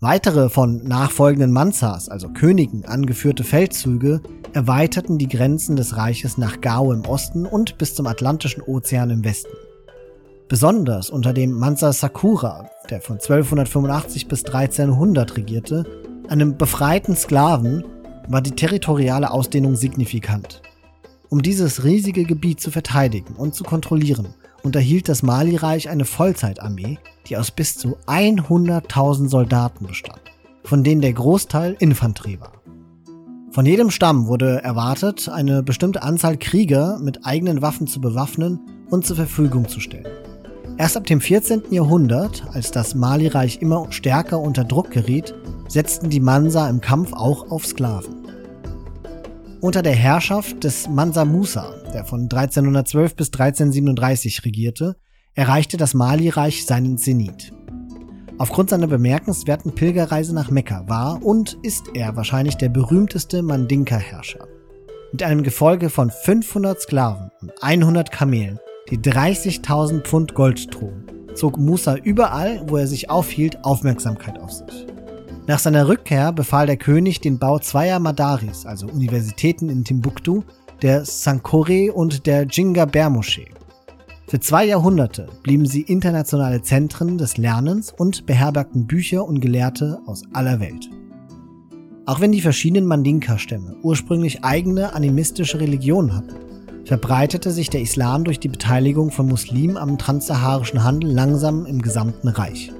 [0.03, 4.23] Weitere von nachfolgenden Mansas, also Königen, angeführte Feldzüge
[4.55, 9.23] erweiterten die Grenzen des Reiches nach Gao im Osten und bis zum Atlantischen Ozean im
[9.25, 9.53] Westen.
[10.49, 15.85] Besonders unter dem Mansa Sakura, der von 1285 bis 1300 regierte,
[16.31, 17.85] einem befreiten Sklaven
[18.27, 20.63] war die territoriale Ausdehnung signifikant.
[21.29, 27.37] Um dieses riesige Gebiet zu verteidigen und zu kontrollieren, unterhielt das Mali-Reich eine Vollzeitarmee, die
[27.37, 30.21] aus bis zu 100.000 Soldaten bestand,
[30.65, 32.53] von denen der Großteil Infanterie war.
[33.53, 39.05] Von jedem Stamm wurde erwartet, eine bestimmte Anzahl Krieger mit eigenen Waffen zu bewaffnen und
[39.05, 40.07] zur Verfügung zu stellen.
[40.79, 41.65] Erst ab dem 14.
[41.71, 45.35] Jahrhundert, als das Mali-Reich immer stärker unter Druck geriet,
[45.69, 48.20] setzten die Mansa im Kampf auch auf Sklaven.
[49.63, 54.97] Unter der Herrschaft des Mansa Musa, der von 1312 bis 1337 regierte,
[55.35, 57.53] erreichte das Mali-Reich seinen Zenit.
[58.39, 64.49] Aufgrund seiner bemerkenswerten Pilgerreise nach Mekka war und ist er wahrscheinlich der berühmteste Mandinka-Herrscher.
[65.13, 68.59] Mit einem Gefolge von 500 Sklaven und 100 Kamelen,
[68.91, 71.05] die 30.000 Pfund Gold trugen,
[71.35, 74.87] zog Musa überall, wo er sich aufhielt, Aufmerksamkeit auf sich.
[75.47, 80.43] Nach seiner Rückkehr befahl der König den Bau zweier Madaris, also Universitäten in Timbuktu,
[80.82, 83.49] der Sankore und der Jinga Moschee.
[84.28, 90.22] Für zwei Jahrhunderte blieben sie internationale Zentren des Lernens und beherbergten Bücher und Gelehrte aus
[90.32, 90.88] aller Welt.
[92.07, 96.36] Auch wenn die verschiedenen Mandinka-Stämme ursprünglich eigene animistische Religionen hatten,
[96.84, 102.28] verbreitete sich der Islam durch die Beteiligung von Muslimen am transsaharischen Handel langsam im gesamten
[102.28, 102.72] Reich.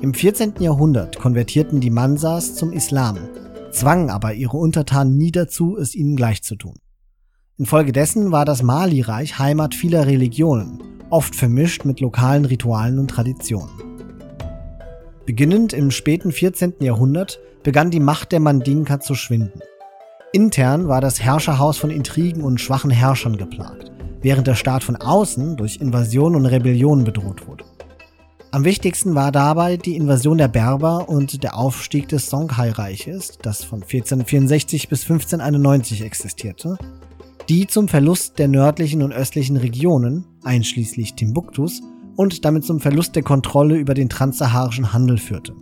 [0.00, 0.54] Im 14.
[0.60, 3.18] Jahrhundert konvertierten die Mansas zum Islam,
[3.72, 6.74] zwangen aber ihre Untertanen nie dazu, es ihnen gleichzutun.
[7.56, 10.80] Infolgedessen war das Mali-Reich Heimat vieler Religionen,
[11.10, 13.72] oft vermischt mit lokalen Ritualen und Traditionen.
[15.26, 16.74] Beginnend im späten 14.
[16.78, 19.60] Jahrhundert begann die Macht der Mandinka zu schwinden.
[20.32, 23.90] Intern war das Herrscherhaus von Intrigen und schwachen Herrschern geplagt,
[24.22, 27.64] während der Staat von außen durch Invasionen und Rebellionen bedroht wurde.
[28.50, 33.82] Am wichtigsten war dabei die Invasion der Berber und der Aufstieg des Songhai-Reiches, das von
[33.82, 36.78] 1464 bis 1591 existierte,
[37.50, 41.82] die zum Verlust der nördlichen und östlichen Regionen, einschließlich Timbuktus,
[42.16, 45.54] und damit zum Verlust der Kontrolle über den transsaharischen Handel führte.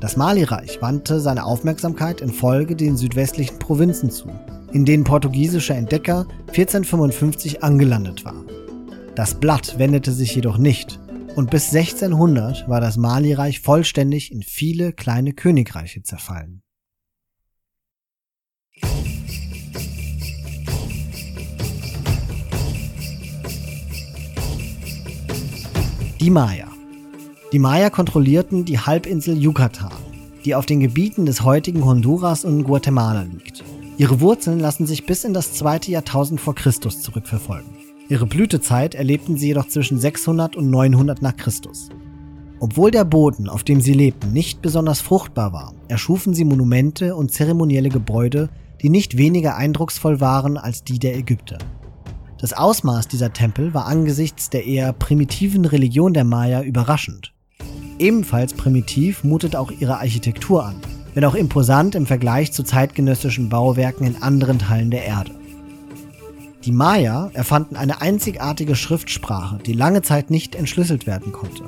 [0.00, 4.28] Das Mali-Reich wandte seine Aufmerksamkeit in Folge den südwestlichen Provinzen zu,
[4.72, 8.46] in denen portugiesische Entdecker 1455 angelandet waren.
[9.14, 11.00] Das Blatt wendete sich jedoch nicht
[11.36, 16.62] und bis 1600 war das Mali-Reich vollständig in viele kleine Königreiche zerfallen.
[26.20, 26.68] Die Maya.
[27.52, 29.92] Die Maya kontrollierten die Halbinsel Yucatan,
[30.44, 33.62] die auf den Gebieten des heutigen Honduras und Guatemala liegt.
[33.98, 37.85] Ihre Wurzeln lassen sich bis in das zweite Jahrtausend vor Christus zurückverfolgen.
[38.08, 41.88] Ihre Blütezeit erlebten sie jedoch zwischen 600 und 900 nach Christus.
[42.60, 47.32] Obwohl der Boden, auf dem sie lebten, nicht besonders fruchtbar war, erschufen sie Monumente und
[47.32, 48.48] zeremonielle Gebäude,
[48.80, 51.58] die nicht weniger eindrucksvoll waren als die der Ägypter.
[52.38, 57.32] Das Ausmaß dieser Tempel war angesichts der eher primitiven Religion der Maya überraschend.
[57.98, 60.76] Ebenfalls primitiv mutet auch ihre Architektur an,
[61.14, 65.32] wenn auch imposant im Vergleich zu zeitgenössischen Bauwerken in anderen Teilen der Erde.
[66.66, 71.62] Die Maya erfanden eine einzigartige Schriftsprache, die lange Zeit nicht entschlüsselt werden konnte.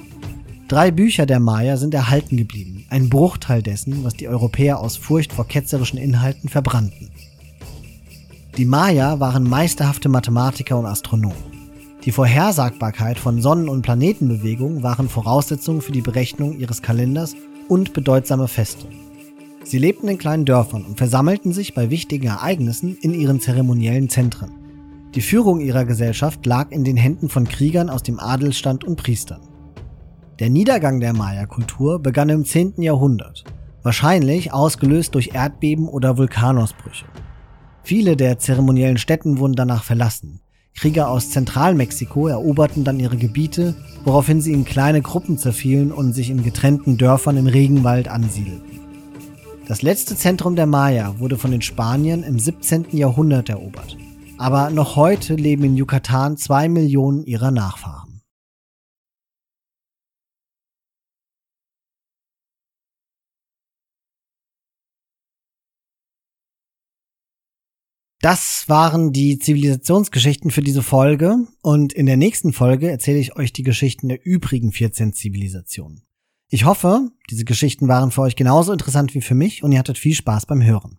[0.66, 5.32] Drei Bücher der Maya sind erhalten geblieben, ein Bruchteil dessen, was die Europäer aus Furcht
[5.32, 7.10] vor ketzerischen Inhalten verbrannten.
[8.56, 11.36] Die Maya waren meisterhafte Mathematiker und Astronomen.
[12.04, 17.36] Die Vorhersagbarkeit von Sonnen- und Planetenbewegungen waren Voraussetzungen für die Berechnung ihres Kalenders
[17.68, 18.88] und bedeutsame Feste.
[19.62, 24.57] Sie lebten in kleinen Dörfern und versammelten sich bei wichtigen Ereignissen in ihren zeremoniellen Zentren.
[25.14, 29.40] Die Führung ihrer Gesellschaft lag in den Händen von Kriegern aus dem Adelsstand und Priestern.
[30.38, 32.82] Der Niedergang der Maya-Kultur begann im 10.
[32.82, 33.44] Jahrhundert,
[33.82, 37.06] wahrscheinlich ausgelöst durch Erdbeben oder Vulkanausbrüche.
[37.82, 40.40] Viele der zeremoniellen Stätten wurden danach verlassen.
[40.76, 46.28] Krieger aus Zentralmexiko eroberten dann ihre Gebiete, woraufhin sie in kleine Gruppen zerfielen und sich
[46.28, 48.78] in getrennten Dörfern im Regenwald ansiedelten.
[49.66, 52.88] Das letzte Zentrum der Maya wurde von den Spaniern im 17.
[52.92, 53.96] Jahrhundert erobert
[54.38, 58.22] aber noch heute leben in Yucatan zwei Millionen ihrer Nachfahren.
[68.20, 73.52] Das waren die Zivilisationsgeschichten für diese Folge und in der nächsten Folge erzähle ich euch
[73.52, 76.02] die Geschichten der übrigen 14 Zivilisationen.
[76.48, 79.98] Ich hoffe, diese Geschichten waren für euch genauso interessant wie für mich und ihr hattet
[79.98, 80.98] viel Spaß beim Hören.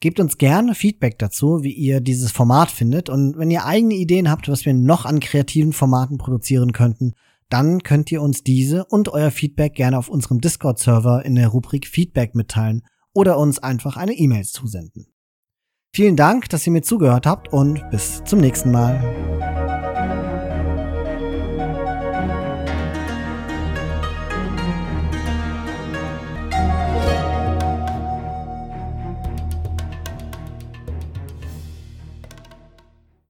[0.00, 3.08] Gebt uns gerne Feedback dazu, wie ihr dieses Format findet.
[3.08, 7.14] Und wenn ihr eigene Ideen habt, was wir noch an kreativen Formaten produzieren könnten,
[7.48, 11.86] dann könnt ihr uns diese und euer Feedback gerne auf unserem Discord-Server in der Rubrik
[11.86, 12.82] Feedback mitteilen
[13.12, 15.06] oder uns einfach eine E-Mail zusenden.
[15.94, 19.75] Vielen Dank, dass ihr mir zugehört habt und bis zum nächsten Mal.